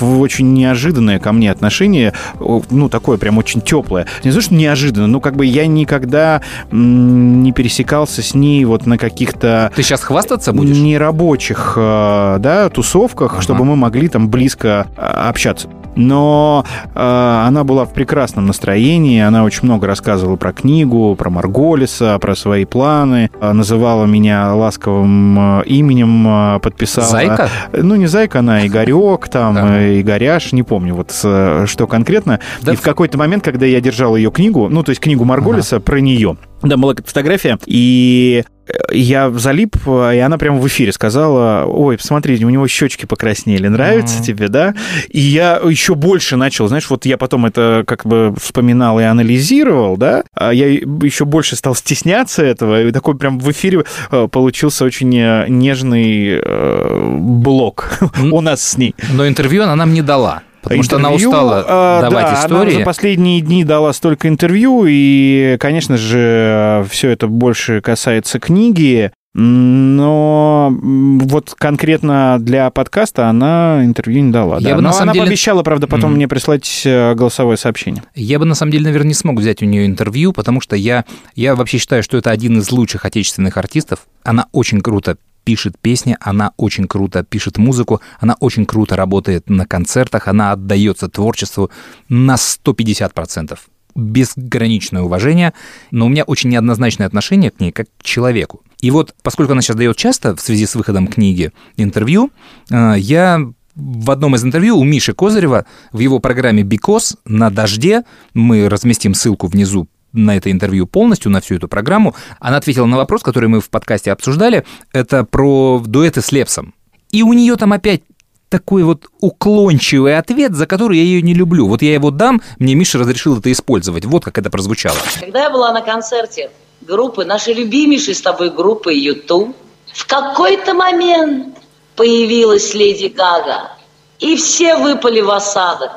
[0.00, 4.06] очень неожиданное ко мне отношение, о, ну, такое прям очень теплое.
[4.24, 6.40] Не знаю, что неожиданно, но как бы я никогда
[6.70, 10.76] не пересекался с ней вот на каких-то Ты сейчас хвастаться будешь?
[10.78, 15.68] нерабочих, э, да, тусовках, чтобы мы могли там близко э, общаться.
[15.96, 16.64] Но
[16.94, 22.34] э, она была в прекрасном настроении, она очень много рассказывала про книгу, про Марголиса, про
[22.34, 27.06] свои планы, э, называла меня ласковым э, именем, э, подписала...
[27.06, 27.48] Зайка?
[27.72, 32.40] Ну, не Зайка, она Игорек, там, э, Игоряш, не помню вот что конкретно.
[32.66, 36.00] И в какой-то момент, когда я держал ее книгу, ну, то есть книгу Марголиса про
[36.00, 38.44] нее, да, была фотография, и
[38.90, 44.22] я залип, и она прямо в эфире сказала, ой, посмотрите, у него щечки покраснели, нравится
[44.22, 44.74] тебе, да?
[45.08, 49.96] И я еще больше начал, знаешь, вот я потом это как бы вспоминал и анализировал,
[49.96, 54.84] да, а я еще больше стал стесняться этого, и такой прям в эфире э, получился
[54.84, 57.98] очень э, нежный э, блок
[58.32, 58.94] у нас с ней.
[59.12, 60.42] Но интервью она нам не дала.
[60.64, 62.70] Потому что она Интервью, устала а, давать да, истории.
[62.72, 69.12] Она за последние дни дала столько интервью, и, конечно же, все это больше касается книги.
[69.36, 74.58] Но вот конкретно для подкаста она интервью не дала.
[74.60, 74.74] Я да.
[74.76, 76.16] бы на Но самом она деле- пообещала, правда, потом Мгм.
[76.18, 78.04] мне прислать э, голосовое сообщение.
[78.14, 81.04] Я бы, на самом деле, наверное, не смог взять у нее интервью, потому что я,
[81.34, 84.00] я вообще считаю, что это один из лучших отечественных артистов.
[84.22, 89.66] Она очень круто пишет песни, она очень круто пишет музыку, она очень круто работает на
[89.66, 91.70] концертах, она отдается творчеству
[92.08, 93.58] на 150%.
[93.94, 95.52] Безграничное уважение,
[95.92, 98.62] но у меня очень неоднозначное отношение к ней как к человеку.
[98.80, 102.30] И вот, поскольку она сейчас дает часто в связи с выходом книги интервью,
[102.70, 103.40] э, я
[103.76, 109.14] в одном из интервью у Миши Козырева в его программе «Бикос» на «Дожде», мы разместим
[109.14, 113.48] ссылку внизу на это интервью полностью, на всю эту программу, она ответила на вопрос, который
[113.48, 116.74] мы в подкасте обсуждали, это про дуэты с Лепсом.
[117.10, 118.02] И у нее там опять
[118.48, 121.66] такой вот уклончивый ответ, за который я ее не люблю.
[121.66, 124.04] Вот я его дам, мне Миша разрешил это использовать.
[124.04, 124.96] Вот как это прозвучало.
[125.20, 126.50] Когда я была на концерте
[126.80, 129.56] группы, нашей любимейшей с тобой группы YouTube,
[129.92, 131.56] в какой-то момент
[131.96, 133.72] появилась Леди Гага,
[134.18, 135.92] и все выпали в осадок.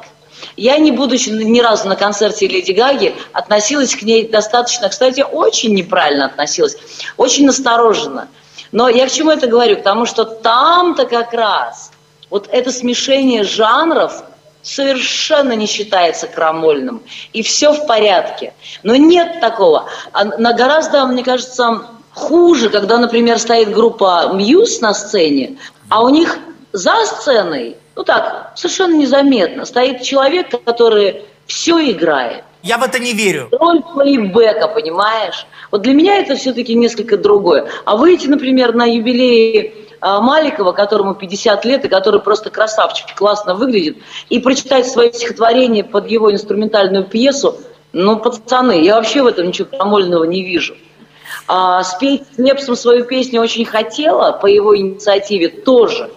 [0.56, 5.74] Я, не будучи ни разу на концерте Леди Гаги, относилась к ней достаточно, кстати, очень
[5.74, 6.78] неправильно относилась,
[7.18, 8.28] очень настороженно.
[8.72, 9.78] Но я к чему это говорю?
[9.78, 11.92] Потому что там-то как раз
[12.30, 14.24] вот это смешение жанров
[14.62, 17.02] совершенно не считается крамольным.
[17.34, 18.54] И все в порядке.
[18.84, 19.90] Но нет такого.
[20.12, 25.58] А на гораздо, мне кажется, хуже, когда, например, стоит группа Мьюз на сцене,
[25.90, 26.38] а у них
[26.74, 32.44] за сценой, ну так, совершенно незаметно, стоит человек, который все играет.
[32.62, 33.50] Я в это не верю.
[33.52, 35.48] Роль плейбека, понимаешь?
[35.72, 37.68] Вот для меня это все-таки несколько другое.
[37.86, 43.56] А выйти, например, на юбилей а, Маликова, которому 50 лет, и который просто красавчик, классно
[43.56, 43.98] выглядит,
[44.30, 47.58] и прочитать свое стихотворение под его инструментальную пьесу,
[47.94, 50.76] ну, пацаны, я вообще в этом ничего крамольного не вижу.
[51.48, 56.12] А спеть с Лепсом свою песню очень хотела, по его инициативе тоже.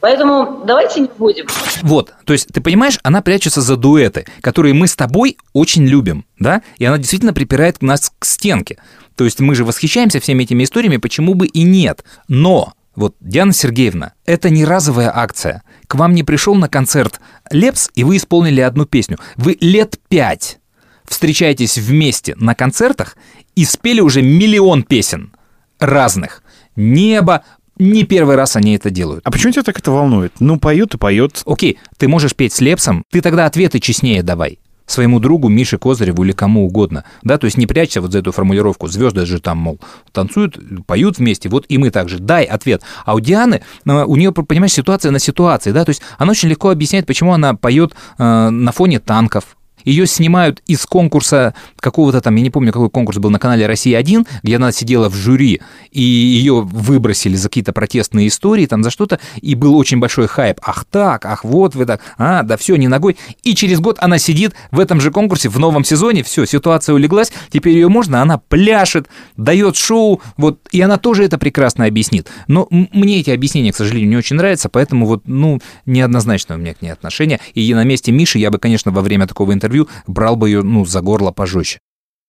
[0.00, 1.46] Поэтому давайте не будем.
[1.82, 6.24] Вот, то есть, ты понимаешь, она прячется за дуэты, которые мы с тобой очень любим,
[6.38, 6.62] да?
[6.78, 8.78] И она действительно припирает нас к стенке.
[9.16, 12.04] То есть мы же восхищаемся всеми этими историями, почему бы и нет.
[12.28, 15.62] Но вот, Диана Сергеевна, это не разовая акция.
[15.86, 17.20] К вам не пришел на концерт
[17.50, 19.18] Лепс, и вы исполнили одну песню.
[19.36, 20.58] Вы лет пять
[21.04, 23.16] встречаетесь вместе на концертах
[23.54, 25.32] и спели уже миллион песен
[25.78, 26.42] разных.
[26.74, 27.44] Небо,
[27.78, 29.20] не первый раз они это делают.
[29.24, 30.32] А почему тебя так это волнует?
[30.40, 31.42] Ну, поют и поет.
[31.46, 36.24] Окей, ты можешь петь с Лепсом, ты тогда ответы честнее давай своему другу Мише Козыреву
[36.24, 39.58] или кому угодно, да, то есть не прячься вот за эту формулировку, звезды же там,
[39.58, 39.80] мол,
[40.12, 42.82] танцуют, поют вместе, вот и мы также, дай ответ.
[43.04, 46.48] А у Дианы, э, у нее, понимаешь, ситуация на ситуации, да, то есть она очень
[46.48, 49.56] легко объясняет, почему она поет э, на фоне танков,
[49.86, 54.26] ее снимают из конкурса какого-то там, я не помню, какой конкурс был на канале «Россия-1»,
[54.42, 55.62] где она сидела в жюри,
[55.92, 60.58] и ее выбросили за какие-то протестные истории, там за что-то, и был очень большой хайп.
[60.62, 63.16] Ах так, ах вот вы так, а, да все, не ногой.
[63.44, 67.32] И через год она сидит в этом же конкурсе в новом сезоне, все, ситуация улеглась,
[67.50, 72.28] теперь ее можно, она пляшет, дает шоу, вот, и она тоже это прекрасно объяснит.
[72.48, 76.74] Но мне эти объяснения, к сожалению, не очень нравятся, поэтому вот, ну, неоднозначно у меня
[76.74, 77.38] к ней отношение.
[77.54, 79.75] И на месте Миши я бы, конечно, во время такого интервью
[80.06, 81.80] брал бы ее, ну, за горло пожестче.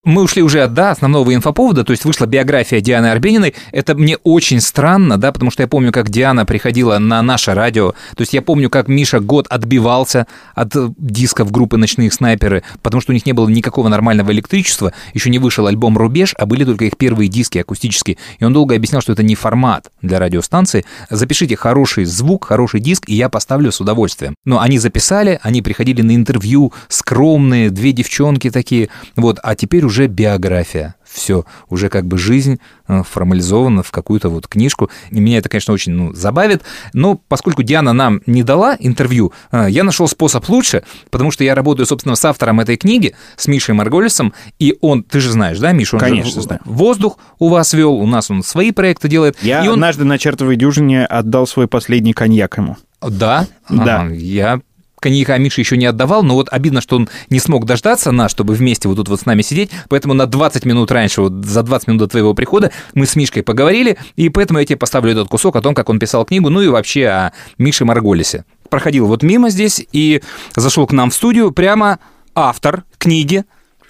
[0.04, 3.56] Мы ушли уже от да, основного инфоповода, то есть вышла биография Дианы Арбениной.
[3.72, 7.92] Это мне очень странно, да, потому что я помню, как Диана приходила на наше радио.
[8.16, 13.02] То есть я помню, как Миша год отбивался от э, дисков группы «Ночные снайперы», потому
[13.02, 16.64] что у них не было никакого нормального электричества, еще не вышел альбом «Рубеж», а были
[16.64, 18.18] только их первые диски акустические.
[18.40, 20.86] И он долго объяснял, что это не формат для радиостанции.
[21.10, 24.36] Запишите хороший звук, хороший диск, и я поставлю с удовольствием.
[24.46, 30.08] Но они записали, они приходили на интервью, скромные, две девчонки такие, вот, а теперь уже
[30.08, 30.96] биография.
[31.10, 34.90] Все, уже как бы жизнь э, формализована в какую-то вот книжку.
[35.10, 36.62] И меня это, конечно, очень ну, забавит.
[36.94, 41.56] Но поскольку Диана нам не дала интервью, э, я нашел способ лучше, потому что я
[41.56, 45.72] работаю, собственно, с автором этой книги, с Мишей Марголисом, и он, ты же знаешь, да,
[45.72, 45.96] Миша?
[45.96, 46.62] Он Конечно, же знаю.
[46.66, 49.38] воздух у вас вел, у нас он свои проекты делает.
[49.42, 49.76] Я и он...
[49.76, 52.76] однажды на чертовой дюжине отдал свой последний коньяк ему.
[53.02, 53.48] Да?
[53.70, 54.02] Да.
[54.02, 54.60] Ага, я
[55.00, 58.54] коньяка Мише еще не отдавал, но вот обидно, что он не смог дождаться нас, чтобы
[58.54, 61.88] вместе вот тут вот с нами сидеть, поэтому на 20 минут раньше, вот за 20
[61.88, 65.56] минут до твоего прихода, мы с Мишкой поговорили, и поэтому я тебе поставлю этот кусок
[65.56, 68.46] о том, как он писал книгу, ну и вообще о Мише Марголисе.
[68.70, 70.22] Проходил вот мимо здесь и
[70.56, 72.00] зашел к нам в студию прямо
[72.36, 73.46] автор книги,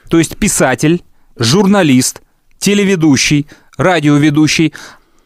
[0.10, 1.04] то есть писатель,
[1.38, 2.22] журналист,
[2.60, 3.48] телеведущий,
[3.78, 4.74] радиоведущий,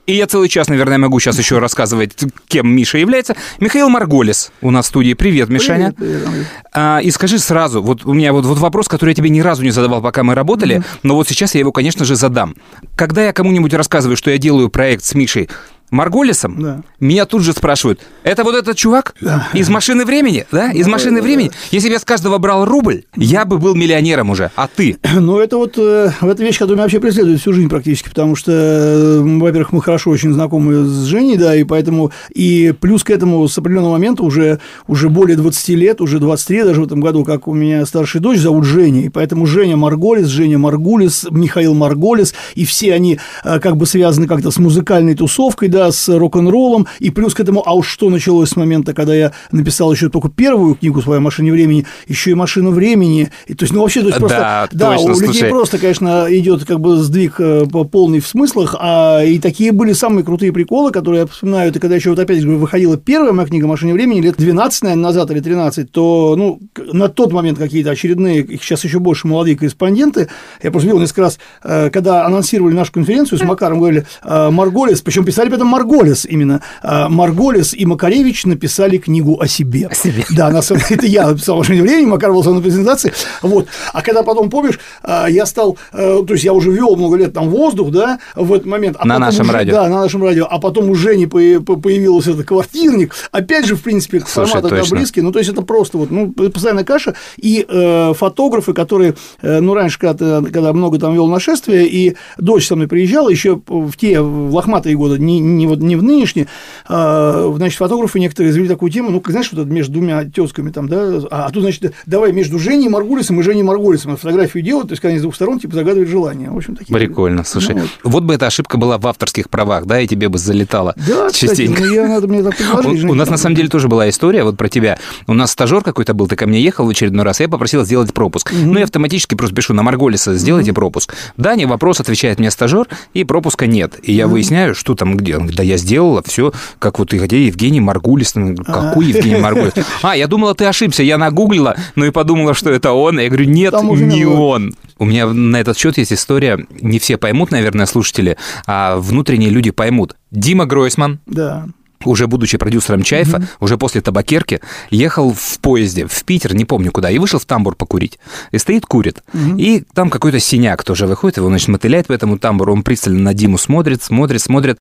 [0.07, 2.11] и я целый час, наверное, могу сейчас еще рассказывать,
[2.47, 3.35] кем Миша является.
[3.59, 5.13] Михаил Марголис у нас в студии.
[5.13, 5.93] Привет, Мишаня.
[5.93, 6.47] Привет, привет.
[6.73, 9.63] А, и скажи сразу, вот у меня вот, вот вопрос, который я тебе ни разу
[9.63, 10.99] не задавал, пока мы работали, mm-hmm.
[11.03, 12.55] но вот сейчас я его, конечно же, задам.
[12.95, 15.49] Когда я кому-нибудь рассказываю, что я делаю проект с Мишей
[15.91, 16.81] Марголисом, Да.
[16.99, 19.13] меня тут же спрашивают, это вот этот чувак
[19.53, 20.71] из машины времени, да?
[20.71, 21.51] Из машины времени?
[21.71, 24.51] Если бы я с каждого брал рубль, я бы был миллионером уже.
[24.55, 24.97] А ты?
[25.21, 28.51] Ну, это вот э, эта вещь, которая меня вообще преследует всю жизнь практически, потому что,
[28.51, 33.47] э, во-первых, мы хорошо очень знакомы с Женей, да, и поэтому, и плюс к этому
[33.47, 37.47] с определенного момента уже, уже более 20 лет, уже 23 даже в этом году, как
[37.47, 42.65] у меня старшая дочь зовут Женя, и поэтому Женя Марголис, Женя Маргулис, Михаил Марголис, и
[42.65, 47.33] все они э, как бы связаны как-то с музыкальной тусовкой, да, с рок-н-роллом, и плюс
[47.33, 51.01] к этому, а уж что началось с момента, когда я написал еще только первую книгу
[51.01, 54.19] свою о машине времени, еще и машину времени, и, то есть, ну, вообще, то есть,
[54.19, 55.49] просто, Да, да, точно, у людей слушай.
[55.49, 59.93] просто, конечно, идет как бы сдвиг э, по- полный в смыслах, а и такие были
[59.93, 63.47] самые крутые приколы, которые я вспоминаю, это когда еще вот опять говорю, выходила первая моя
[63.47, 66.59] книга «Машине времени» лет 12, наверное, назад или 13, то, ну,
[66.91, 70.27] на тот момент какие-то очередные, их сейчас еще больше молодые корреспонденты,
[70.61, 75.01] я просто видел несколько раз, э, когда анонсировали нашу конференцию с Макаром, говорили, э, Марголис,
[75.01, 79.87] причем писали при этом Марголис именно, э, Марголис и Макаревич написали книгу о себе.
[79.87, 80.23] О себе.
[80.29, 84.01] Да, на самом деле, это я написал «Машине времени», Макар был на презентации, вот, а
[84.01, 87.49] когда потом, помнишь, а, я стал, э, то есть я уже вел много лет там
[87.49, 88.97] воздух, да, в этот момент.
[88.99, 89.73] А На нашем уже- радио.
[89.73, 90.45] Да, на нашем радио.
[90.49, 93.15] А потом у Жени по- по- появился этот квартирник.
[93.31, 94.97] Опять же, в принципе, Слушай, формат точно.
[94.97, 95.21] близкий.
[95.21, 97.15] Ну, то есть это просто вот, ну, постоянная каша.
[97.37, 102.67] И э, фотографы, которые, э, ну, раньше, когда, когда много там вел нашествия, и дочь
[102.67, 106.47] со мной приезжала, еще в те в лохматые годы, не, не, вот, не в нынешние,
[106.87, 110.71] э, значит, фотографы некоторые завели такую тему, ну, как, знаешь, вот это между двумя тезками
[110.71, 114.89] там, да, а, а тут, значит, давай между Женей Маргулисом и Женей Маргулисом фотографию делают,
[114.89, 116.49] то есть, когда они с двух сторон, типа, загадывают желание.
[116.49, 116.93] В общем, такие.
[116.93, 117.75] Прикольно, слушай.
[117.75, 117.89] Ну, вот.
[118.03, 121.47] вот бы эта ошибка была в авторских правах, да, и тебе бы залетало Да, кстати,
[121.47, 121.83] частенько.
[121.83, 123.03] ну, я, надо мне так предложить.
[123.03, 124.97] У, нас на самом деле тоже была история вот про тебя.
[125.27, 128.13] У нас стажер какой-то был, ты ко мне ехал в очередной раз, я попросил сделать
[128.13, 128.51] пропуск.
[128.53, 131.15] Ну, я автоматически просто пишу на Марголиса, сделайте пропуск.
[131.37, 133.99] Да, не вопрос, отвечает мне стажер, и пропуска нет.
[134.03, 135.37] И я выясняю, что там где.
[135.41, 138.35] Он говорит, да я сделала все, как вот и где Евгений Маргулис.
[138.35, 139.73] Ну, Какой Евгений Маргулис?
[140.01, 143.19] А, я думала, ты ошибся, я нагуглила, ну и подумала, что это он.
[143.19, 144.73] Я говорю, нет, не он.
[144.97, 149.71] У меня на этот счет есть история, не все поймут, наверное, слушатели, а внутренние люди
[149.71, 150.15] поймут.
[150.31, 151.67] Дима Гройсман, Да.
[152.05, 157.09] уже будучи продюсером Чайфа, уже после табакерки, ехал в поезде в Питер, не помню куда,
[157.11, 158.19] и вышел в тамбур покурить.
[158.51, 159.23] И стоит, курит.
[159.57, 163.33] И там какой-то синяк тоже выходит, его, значит, мотыляет по этому тамбуру, он пристально на
[163.33, 164.77] Диму смотрит, смотрит, смотрит,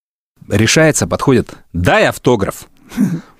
[0.50, 2.66] решается, подходит, дай автограф.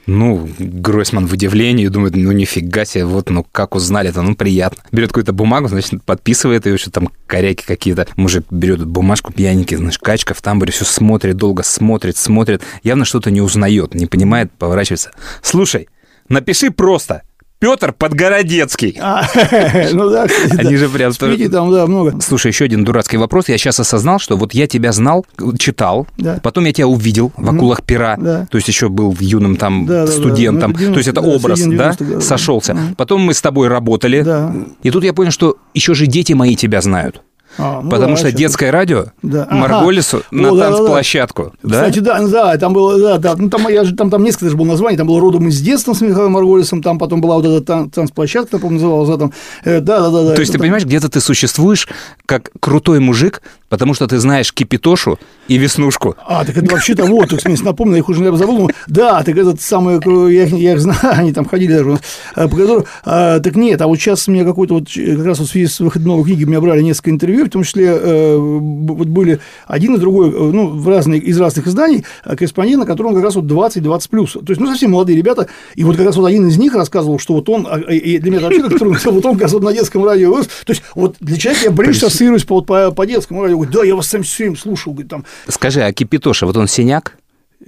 [0.06, 4.82] Ну, Гройсман в удивлении думает, ну нифига себе, вот, ну как узнали-то, ну приятно.
[4.90, 8.08] Берет какую-то бумагу, значит, подписывает ее, что там коряки какие-то.
[8.16, 13.30] Мужик берет бумажку пьяненький, значит, качка в тамбуре, все смотрит, долго смотрит, смотрит, явно что-то
[13.30, 15.12] не узнает, не понимает, поворачивается.
[15.42, 15.88] Слушай,
[16.28, 17.22] напиши просто,
[17.60, 18.96] Петр Подгородецкий.
[19.00, 19.22] А,
[19.92, 20.26] ну да.
[20.58, 22.18] Они же прям тоже- там, да, много.
[22.22, 23.50] Слушай, еще один дурацкий вопрос.
[23.50, 25.26] Я сейчас осознал, что вот я тебя знал,
[25.58, 26.40] читал, Да.
[26.42, 28.46] потом я тебя увидел в акулах пера, Да.
[28.50, 30.12] то есть еще был юным там Да, да, да.
[30.12, 32.20] студентом, то есть это 90, да, образ, да, 90-х, да.
[32.22, 32.76] сошелся.
[32.96, 34.54] Потом мы с тобой работали, Да.
[34.82, 37.20] и тут я понял, что еще же дети мои тебя знают.
[37.58, 39.42] А, ну потому да, что детское радио Да.
[39.44, 39.54] Ага.
[39.56, 40.76] Марголису О, на да, да, да.
[40.76, 41.52] танцплощадку.
[41.62, 41.74] Да?
[41.74, 44.56] Кстати, да, да, там было, да, да, ну там, я же, там, там несколько даже
[44.56, 47.60] было названий, там было родом из детства с Михаилом Марголисом, там потом была вот эта
[47.60, 49.32] тан- танцплощадка, по-моему, называлась, да, там,
[49.64, 50.34] Э, да, да, да, да.
[50.34, 51.88] То есть ты понимаешь, где-то ты существуешь
[52.26, 55.18] как крутой мужик, Потому что ты знаешь Кипитошу
[55.48, 56.16] и Веснушку.
[56.26, 58.70] А, так это вообще-то вот, так смесь напомнил, я их уже забыл.
[58.88, 59.94] Да, так этот самый,
[60.34, 62.00] я, их- я их знаю, они там ходили даже у нас,
[62.34, 65.38] а, по которым- а, так нет, а вот сейчас мне какой-то вот, э, как раз
[65.38, 68.36] вот в связи с выходом новой книги меня брали несколько интервью, в том числе э,
[68.36, 72.86] вот были один и другой, э, ну, в разные, из разных изданий, э, корреспондент, на
[72.86, 74.32] котором как раз вот 20-20 плюс.
[74.32, 75.46] То есть, ну, совсем молодые ребята,
[75.76, 78.32] и вот как раз вот один из них рассказывал, что вот он, а, и- для
[78.32, 81.36] меня вообще как вот он как раз вот на детском радио, то есть, вот для
[81.36, 84.54] человека я ближе ассоциируюсь по, по, по детскому радио, говорит, да, я вас сам все
[84.54, 87.16] слушал, говорит, там, Скажи, а Кипитоша, вот он синяк?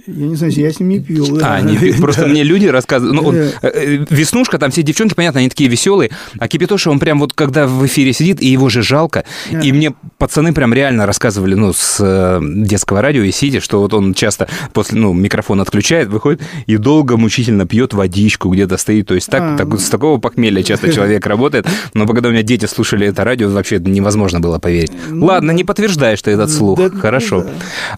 [0.07, 1.37] Я не знаю, я с ним не пил.
[1.37, 1.55] да.
[1.55, 3.15] А, не, просто мне люди рассказывают.
[3.21, 3.41] Ну, он, Да.
[3.61, 3.69] э,
[4.01, 6.11] э, Веснушка, там все девчонки, понятно, они такие веселые.
[6.39, 9.23] А Кипитоша, он прям вот когда в эфире сидит, и его же жалко.
[9.51, 9.59] Да.
[9.61, 13.93] И мне пацаны прям реально рассказывали, ну, с э, детского радио и сидя, что вот
[13.93, 19.07] он часто после, ну, микрофон отключает, выходит и долго мучительно пьет водичку, где-то стоит.
[19.07, 19.57] То есть так, А.
[19.57, 21.67] так- с такого похмелья часто человек работает.
[21.93, 24.91] Но когда у меня дети слушали это радио, вообще невозможно было поверить.
[25.09, 26.77] Ладно, не подтверждаешь ты этот слух.
[26.79, 27.43] Ну Да, ну Хорошо.
[27.43, 27.49] да.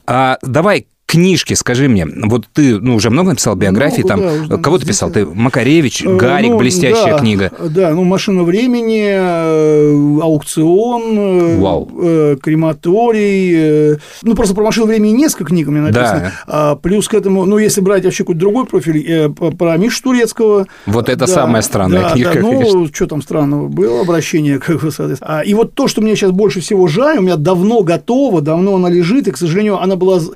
[0.07, 2.05] А, давай книжки, скажи мне.
[2.05, 4.47] Вот ты ну, уже много написал биографий, Много, там.
[4.47, 5.11] да, Кого ты писал?
[5.11, 7.51] Ты Макаревич, Э, Гарик, ну, блестящая да, книга.
[7.69, 12.37] Да, ну «Машина времени», э, «Аукцион», э, Вау.
[12.41, 13.99] «Крематорий».
[14.23, 16.31] Ну, просто про «Машину времени» несколько книг у меня написано.
[16.47, 16.75] Да.
[16.75, 20.67] Плюс к этому, ну, если брать вообще какой-то другой профиль, про Мишу Турецкого.
[20.85, 22.79] Вот это Да, самая странная да, книга, Да, конечно.
[22.79, 23.67] ну, что там странного?
[23.67, 25.39] Было обращение, как бы, соответственно.
[25.39, 28.75] А, и вот то, что мне сейчас больше всего жаль, у меня давно готово, давно
[28.75, 30.31] она лежит, и, к сожалению, она была з-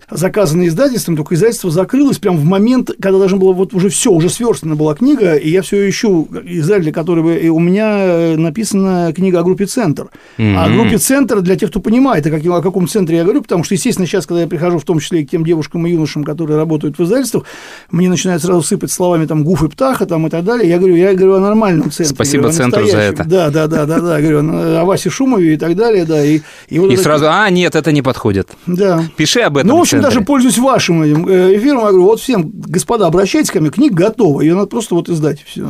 [0.60, 4.30] заказана издательством, только издательство закрылось прямо в момент, когда должна была вот уже все, уже
[4.30, 7.36] сверстана была книга, и я все ищу издателя, который бы...
[7.38, 10.08] И у меня э, написана книга о группе «Центр».
[10.38, 13.42] А о группе «Центр» для тех, кто понимает, о, каким, о каком центре я говорю,
[13.42, 15.92] потому что, естественно, сейчас, когда я прихожу в том числе и к тем девушкам и
[15.92, 17.44] юношам, которые работают в издательствах,
[17.92, 20.70] мне начинают сразу сыпать словами там «гуф» и «птаха» там, и так далее.
[20.70, 22.16] Я говорю, я говорю о нормальном центре.
[22.16, 23.24] Спасибо говорю, центру за это.
[23.26, 24.22] Да, да, да, да, да.
[24.22, 26.24] Говорю о Васе Шумове и так далее, да.
[26.24, 28.50] И, и, вот И это- сразу, а, нет, это не подходит.
[28.66, 29.04] Да.
[29.16, 30.10] Пиши об этом Ну, в общем, центре.
[30.16, 31.80] даже пользуюсь вашим этим эфиром.
[31.80, 35.44] Я говорю, вот всем, господа, обращайтесь ко мне, книга готова, ее надо просто вот издать.
[35.46, 35.68] Все,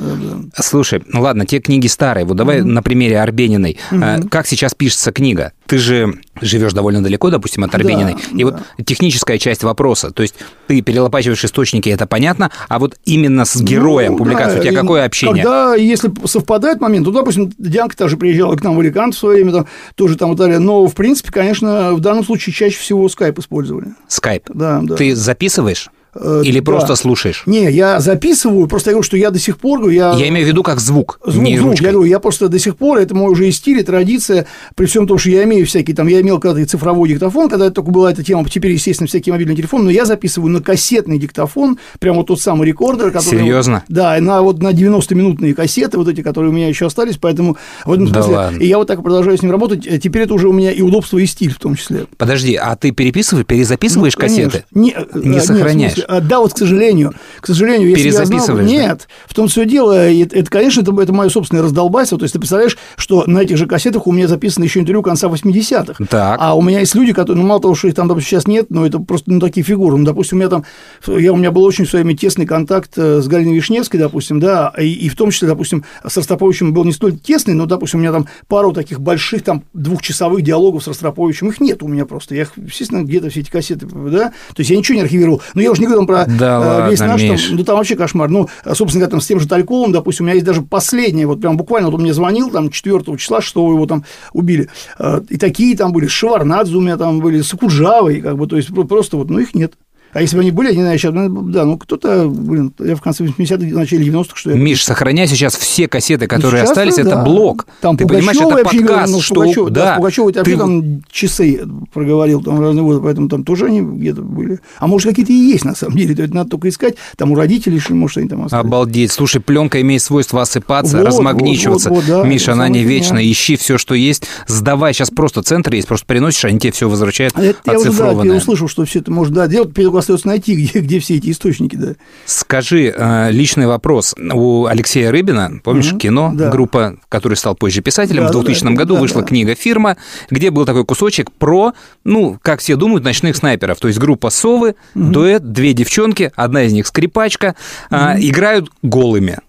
[0.55, 2.25] Слушай, ну ладно, те книги старые.
[2.25, 3.77] Вот давай на примере Арбениной.
[3.91, 5.53] Э, Как сейчас пишется книга?
[5.69, 8.15] Ты же живешь довольно далеко, допустим, от Арбениной.
[8.35, 10.11] и вот техническая часть вопроса.
[10.11, 10.35] То есть
[10.67, 14.81] ты перелопачиваешь источники, это понятно, а вот именно с героем Ну, публикации да, у тебя
[14.81, 15.43] какое общение?
[15.43, 19.35] Когда, если совпадает момент, то, допустим, Дианка тоже приезжала к нам в Аликант в свое
[19.35, 20.59] время, там, тоже там и так далее.
[20.59, 23.93] Но, в принципе, конечно, в данном случае чаще всего скайп использовали.
[24.07, 24.49] Скайп.
[24.53, 24.95] Да, да.
[24.95, 25.89] Ты записываешь?
[26.15, 26.65] Э, Или да.
[26.65, 27.43] просто слушаешь?
[27.45, 29.87] Не, я записываю, просто я говорю, что я до сих пор...
[29.89, 31.85] Я, Я имею в виду как звук, Звук, не звук, ручкой.
[31.85, 34.85] я говорю, я просто до сих пор, это мой уже и стиль, и традиция, при
[34.87, 37.91] всем том, что я имею всякие, там, я имел когда-то цифровой диктофон, когда это только
[37.91, 42.15] была эта тема, теперь, естественно, всякий мобильный телефон, но я записываю на кассетный диктофон, прям
[42.17, 43.39] вот тот самый рекордер, который...
[43.39, 43.83] Серьезно?
[43.87, 47.91] Да, на, вот на 90-минутные кассеты, вот эти, которые у меня еще остались, поэтому в
[47.91, 48.35] этом Да смысле...
[48.35, 48.59] ладно.
[48.59, 50.81] И я вот так продолжаю с ним работать, э, теперь это уже у меня и
[50.81, 52.07] удобство, и стиль в том числе.
[52.17, 54.43] Подожди, а ты переписываешь, перезаписываешь Ну, конечно.
[54.45, 54.65] кассеты?
[54.73, 55.98] Не, э, Не в сохраняешь?
[56.07, 57.13] А, да, вот, к сожалению.
[57.39, 58.63] К сожалению, если я знал да?
[58.63, 59.93] Нет, в том все дело.
[59.93, 62.17] Это, это, конечно, это, это мое собственное раздолбайство.
[62.17, 65.27] То есть, ты представляешь, что на этих же кассетах у меня записано еще интервью конца
[65.27, 66.05] 80-х.
[66.09, 66.37] Так.
[66.41, 68.67] А у меня есть люди, которые, ну, мало того, что их там, допустим, сейчас нет,
[68.69, 69.97] но это просто, ну, такие фигуры.
[69.97, 70.65] Ну, допустим, у меня там,
[71.07, 74.39] я, у меня был очень в свое время тесный контакт э, с Галиной Вишневской, допустим,
[74.39, 77.99] да, и, и в том числе, допустим, с Ростроповичем был не столь тесный, но, допустим,
[77.99, 82.05] у меня там пару таких больших, там, двухчасовых диалогов с Ростроповичем, их нет у меня
[82.05, 82.35] просто.
[82.35, 85.41] Я их, естественно, где-то все эти кассеты, да, то есть я ничего не архивировал.
[85.53, 87.49] Но я уже не говорю там про Да э, весь ладно, наш, там, Миш.
[87.51, 88.29] ну, там вообще кошмар.
[88.29, 91.41] Ну, собственно говоря, там с тем же Тальковым, допустим, у меня есть даже последнее, вот
[91.41, 94.69] прям буквально, вот он мне звонил, там, 4 числа, 6 его там убили.
[94.97, 98.47] Э, И такие там были, с Шеварнадзе у меня там были, с Акуджавой, как бы,
[98.47, 99.73] то есть про- просто вот, ну, их нет.
[100.13, 103.23] А если бы они были, знаю, сейчас, ну, да, ну, кто-то, блин, я в конце
[103.23, 104.57] 80-х, в начале 90-х, что я...
[104.57, 107.01] Миш, сохраняй сейчас все кассеты, которые Сейчас, остались, да.
[107.03, 107.67] это блок.
[107.81, 109.35] Там Ты понимаешь, Пугачёва, это вообще говорю, подкаст, ну, что...
[109.35, 111.61] Пугачёва, да, да, с Пугачёвой это вообще ты- там часы
[111.93, 114.59] проговорил там разные годы, поэтому там тоже они где-то были.
[114.79, 117.35] А может, какие-то и есть, на самом деле, то это надо только искать, там у
[117.35, 118.65] родителей, что, может, они там остались.
[118.65, 119.11] Обалдеть.
[119.11, 121.89] Слушай, пленка имеет свойство осыпаться, Вот, размагничиваться.
[121.89, 123.23] вот, вот, вот, да, Миша, она не вечная.
[123.23, 124.23] Ищи все, что есть.
[124.47, 124.93] Сдавай.
[124.93, 125.87] Сейчас просто центр есть.
[125.87, 128.37] Просто приносишь, они тебе все возвращают А это я уже, да, я оцифрованное.
[128.37, 131.93] услышал, что все это можно да, делать, остается найти, где, где все эти источники, да.
[132.25, 134.15] Скажи, э, личный вопрос.
[134.17, 136.49] У Алексея Рыбина, помнишь, Мгм, кино, да.
[136.49, 139.27] группа, который стал позже писателем, Да, в да, 2000 да, году да, вышла да.
[139.27, 139.97] книга «Фирма»,
[140.29, 141.73] где был такой кусочек про,
[142.03, 143.79] ну, как все думают, ночных снайперов.
[143.79, 147.55] То есть группа «Совы», дуэт, две девчонки, одна из них скрипачка,
[147.89, 149.39] а, играют голыми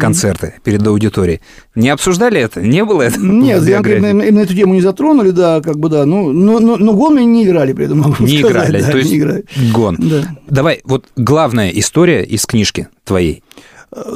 [0.00, 1.40] концерты перед аудиторией.
[1.74, 2.60] Не обсуждали это?
[2.60, 3.20] Не было это?
[3.20, 6.76] Нет, я именно, именно эту тему не затронули, да, как бы, да, ну, но, но,
[6.76, 9.18] но гол мне не играли при этом, могу Не сказать, играли, да, то есть не
[9.18, 9.44] играли.
[9.72, 9.96] гон.
[9.98, 10.36] Да.
[10.48, 13.42] Давай, вот главная история из книжки твоей.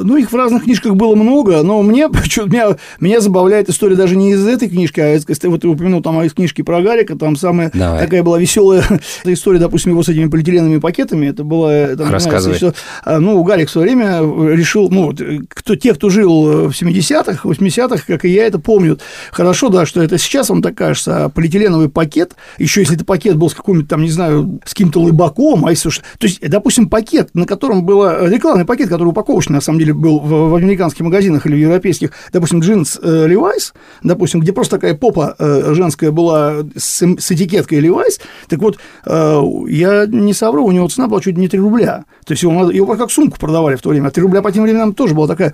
[0.01, 2.07] Ну, их в разных книжках было много, но мне,
[2.45, 6.21] меня, меня забавляет история даже не из этой книжки, а из, вот ты упомянул там
[6.21, 7.99] из книжки про Гарика, там самая Давай.
[7.99, 8.83] такая была веселая
[9.23, 11.95] история, допустим, его с этими полиэтиленовыми пакетами, это было...
[11.95, 12.57] Там, Рассказывай.
[12.57, 12.73] Что,
[13.03, 14.19] а, ну, Гарик в свое время
[14.53, 15.13] решил, ну,
[15.49, 19.01] кто, те, кто жил в 70-х, 80-х, как и я, это помнят
[19.31, 23.37] хорошо, да, что это сейчас вам так кажется, а полиэтиленовый пакет, еще если это пакет
[23.37, 25.89] был с каким-то там, не знаю, с каким-то лыбаком, а если...
[25.89, 30.19] То есть, допустим, пакет, на котором было рекламный пакет, который упаковочный, на самом деле, был
[30.19, 34.95] в, в американских магазинах или в европейских, допустим, джинс э, Levi's, допустим, где просто такая
[34.95, 40.71] попа э, женская была с, с этикеткой Levi's, так вот, э, я не совру, у
[40.71, 42.05] него цена была чуть не 3 рубля.
[42.25, 44.07] То есть его, его как сумку продавали в то время.
[44.07, 45.53] А 3 рубля по тем временам тоже была такая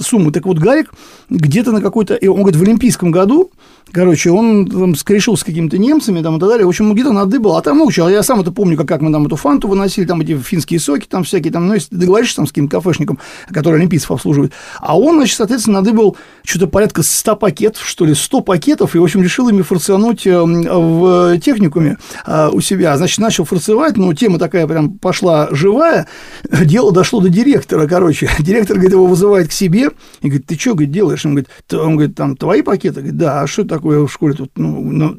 [0.00, 0.32] сумма.
[0.32, 0.92] Так вот, Гарик
[1.30, 2.18] где-то на какой-то...
[2.22, 3.50] Он говорит, в Олимпийском году
[3.92, 6.66] Короче, он там скрешил с какими-то немцами там, и так далее.
[6.66, 7.56] В общем, где-то надыбал.
[7.56, 10.20] А там, ну, я сам это помню, как, как мы там эту фанту выносили, там
[10.20, 13.18] эти финские соки, там всякие, там, ну, если ты договоришься там с каким-то кафешником,
[13.48, 14.52] который олимпийцев обслуживает.
[14.80, 19.04] А он, значит, соответственно, надыбал что-то порядка 100 пакетов, что ли, 100 пакетов, и, в
[19.04, 22.96] общем, решил ими форционуть э, в техникуме э, у себя.
[22.96, 26.08] Значит, начал форцевать, но тема такая прям пошла живая.
[26.50, 28.28] Дело дошло до директора, короче.
[28.40, 29.90] Директор, говорит, его вызывает к себе
[30.22, 31.24] и говорит, ты что, говорит, делаешь?
[31.24, 33.00] Он говорит, он говорит, там, твои пакеты?
[33.00, 35.16] Говорит, да, а что это такое в школе тут, ну,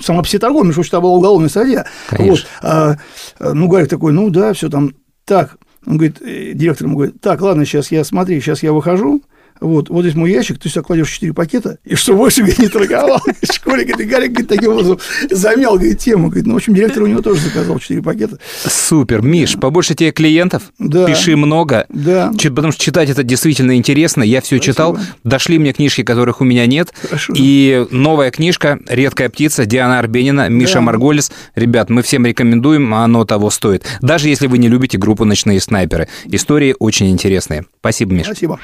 [0.00, 1.86] сама психоторговля, между прочим, была уголовная статья.
[2.10, 2.96] Вот, а,
[3.40, 4.94] ну, Гарик такой, ну, да, все там,
[5.24, 9.22] так, он говорит, э, директор ему говорит, так, ладно, сейчас я, смотри, сейчас я выхожу,
[9.60, 12.68] вот, вот здесь мой ящик, ты сюда кладешь 4 пакета, и что больше говорит, не
[12.68, 13.20] торговал.
[13.42, 14.98] Школе, говорит, Гарик говорит, таким образом
[15.30, 16.28] замял говорит, тему.
[16.28, 18.38] Говорит, ну, в общем, директор у него тоже заказал 4 пакета.
[18.66, 19.22] Супер.
[19.22, 21.06] Миш, побольше тебе клиентов, да.
[21.06, 21.86] пиши много.
[21.88, 22.32] Да.
[22.32, 24.22] Потому что читать это действительно интересно.
[24.22, 24.98] Я все читал.
[25.24, 26.92] Дошли мне книжки, которых у меня нет.
[27.02, 27.32] Хорошо.
[27.36, 30.80] И новая книжка «Редкая птица» Диана Арбенина, Миша да.
[30.82, 31.30] Марголис.
[31.54, 33.84] Ребят, мы всем рекомендуем, оно того стоит.
[34.00, 36.08] Даже если вы не любите группу «Ночные снайперы».
[36.26, 37.64] Истории очень интересные.
[37.80, 38.26] Спасибо, Миш.
[38.26, 38.58] Спасибо.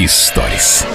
[0.00, 0.86] Историс.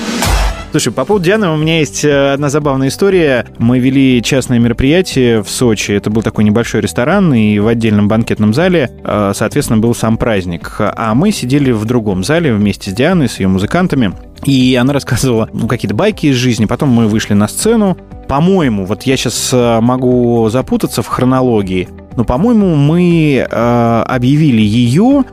[0.71, 3.45] Слушай, по поводу Дианы у меня есть э, одна забавная история.
[3.57, 5.91] Мы вели частное мероприятие в Сочи.
[5.91, 10.77] Это был такой небольшой ресторан, и в отдельном банкетном зале, э, соответственно, был сам праздник.
[10.79, 14.13] А мы сидели в другом зале вместе с Дианой, с ее музыкантами.
[14.45, 16.63] И она рассказывала ну, какие-то байки из жизни.
[16.63, 17.97] Потом мы вышли на сцену.
[18.29, 25.25] По-моему, вот я сейчас э, могу запутаться в хронологии, но, по-моему, мы э, объявили ее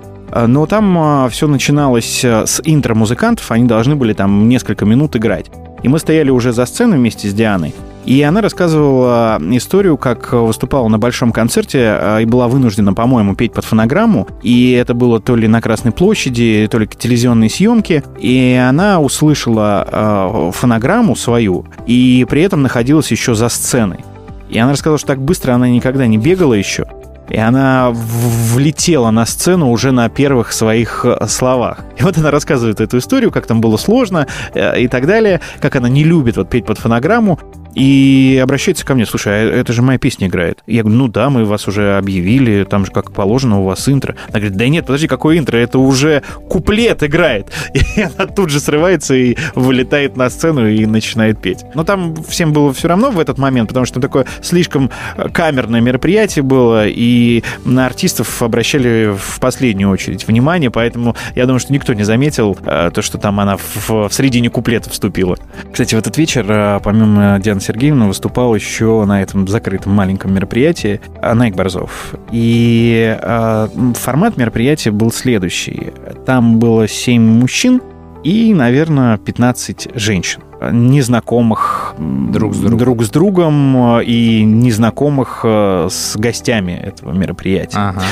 [0.47, 5.17] но там э, все начиналось э, с интро музыкантов, они должны были там несколько минут
[5.17, 5.47] играть.
[5.83, 7.75] И мы стояли уже за сценой вместе с Дианой,
[8.05, 13.65] и она рассказывала историю, как выступала на большом концерте и была вынуждена, по-моему, петь под
[13.65, 14.27] фонограмму.
[14.43, 18.03] И это было то ли на Красной площади, то ли телевизионные съемки.
[18.19, 24.01] И она услышала фонограмму свою, и при этом находилась еще за сценой.
[24.49, 26.87] И она рассказала, что так быстро она никогда не бегала еще
[27.31, 31.85] и она влетела на сцену уже на первых своих э, словах.
[31.97, 35.77] И вот она рассказывает эту историю, как там было сложно э, и так далее, как
[35.77, 37.39] она не любит вот петь под фонограмму,
[37.75, 40.63] и обращается ко мне, слушай, а это же моя песня играет.
[40.67, 44.17] Я говорю, ну да, мы вас уже объявили, там же как положено у вас интро.
[44.29, 47.51] Она говорит, да нет, подожди, какое интро, это уже куплет играет.
[47.75, 51.65] И она тут же срывается и вылетает на сцену и начинает петь.
[51.75, 54.91] Но там всем было все равно в этот момент, потому что такое слишком
[55.33, 61.73] камерное мероприятие было, и на артистов обращали в последнюю очередь внимание, поэтому я думаю, что
[61.73, 65.37] никто не заметил э, то, что там она в, в середине куплета вступила.
[65.73, 70.33] Кстати, в этот вечер, э, помимо Дианы Елена Сергеевна выступал еще на этом закрытом маленьком
[70.33, 72.15] мероприятии Найк Борзов.
[72.33, 75.93] И э, формат мероприятия был следующий.
[76.25, 77.83] Там было 7 мужчин
[78.25, 80.41] и, наверное, 15 женщин
[80.73, 87.79] незнакомых друг с другом, друг с другом и незнакомых э, с гостями этого мероприятия.
[87.79, 88.03] Ага.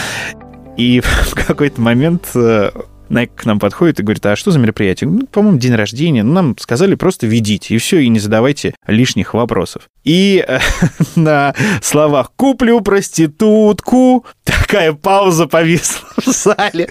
[0.79, 2.71] И в какой-то момент э,
[3.09, 5.09] Найк к нам подходит и говорит, а что за мероприятие?
[5.09, 6.23] Ну, по-моему, день рождения.
[6.23, 9.89] Ну, нам сказали просто ведите, и все, и не задавайте лишних вопросов.
[10.05, 10.59] И э,
[11.17, 16.91] на словах «куплю проститутку» такая пауза повисла в зале.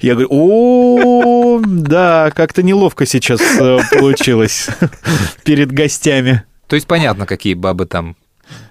[0.00, 4.68] Я говорю, о, да, как-то неловко сейчас э, получилось
[5.44, 6.44] перед гостями.
[6.68, 8.16] То есть понятно, какие бабы там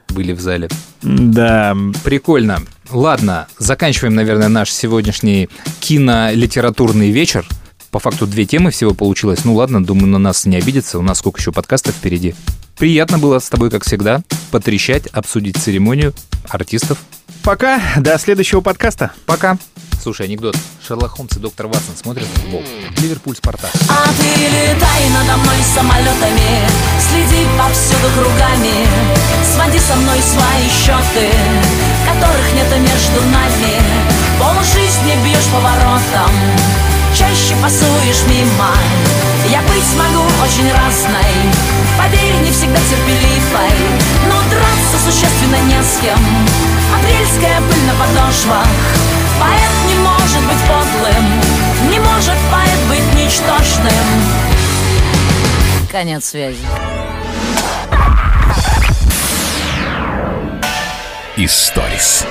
[0.10, 0.70] были в зале.
[1.02, 1.76] Да.
[2.04, 2.62] Прикольно.
[2.92, 7.48] Ладно, заканчиваем, наверное, наш сегодняшний кинолитературный вечер.
[7.90, 9.44] По факту две темы всего получилось.
[9.44, 11.00] Ну ладно, думаю, на нас не обидится.
[11.00, 12.36] У нас сколько еще подкастов впереди.
[12.78, 14.22] Приятно было с тобой, как всегда,
[14.52, 16.14] потрещать, обсудить церемонию
[16.48, 17.00] артистов.
[17.46, 19.12] Пока, до следующего подкаста.
[19.28, 19.60] Пока.
[20.02, 20.58] Слушай, анекдот.
[20.86, 22.64] Шерлок Холмс и доктор Ватсон смотрят футбол.
[22.98, 23.70] Ливерпуль, Спартак.
[23.88, 26.68] А ты летай надо мной самолетами
[27.08, 28.88] Следи повсюду кругами
[29.54, 31.30] Своди со мной свои счеты
[32.08, 33.80] Которых нет между нами
[34.40, 36.32] Пол жизни бьешь поворотом
[37.18, 38.74] Чаще пасуешь мимо.
[39.50, 41.32] Я быть могу очень разной.
[41.98, 43.72] Поверь, не всегда терпеливой.
[44.28, 46.20] Но драться существенно не с кем.
[46.94, 48.68] Апрельская пыль на подошвах.
[49.40, 51.26] Поэт не может быть подлым.
[51.90, 53.94] Не может поэт быть ничтожным.
[55.90, 56.68] Конец связи.
[61.38, 62.26] Историс.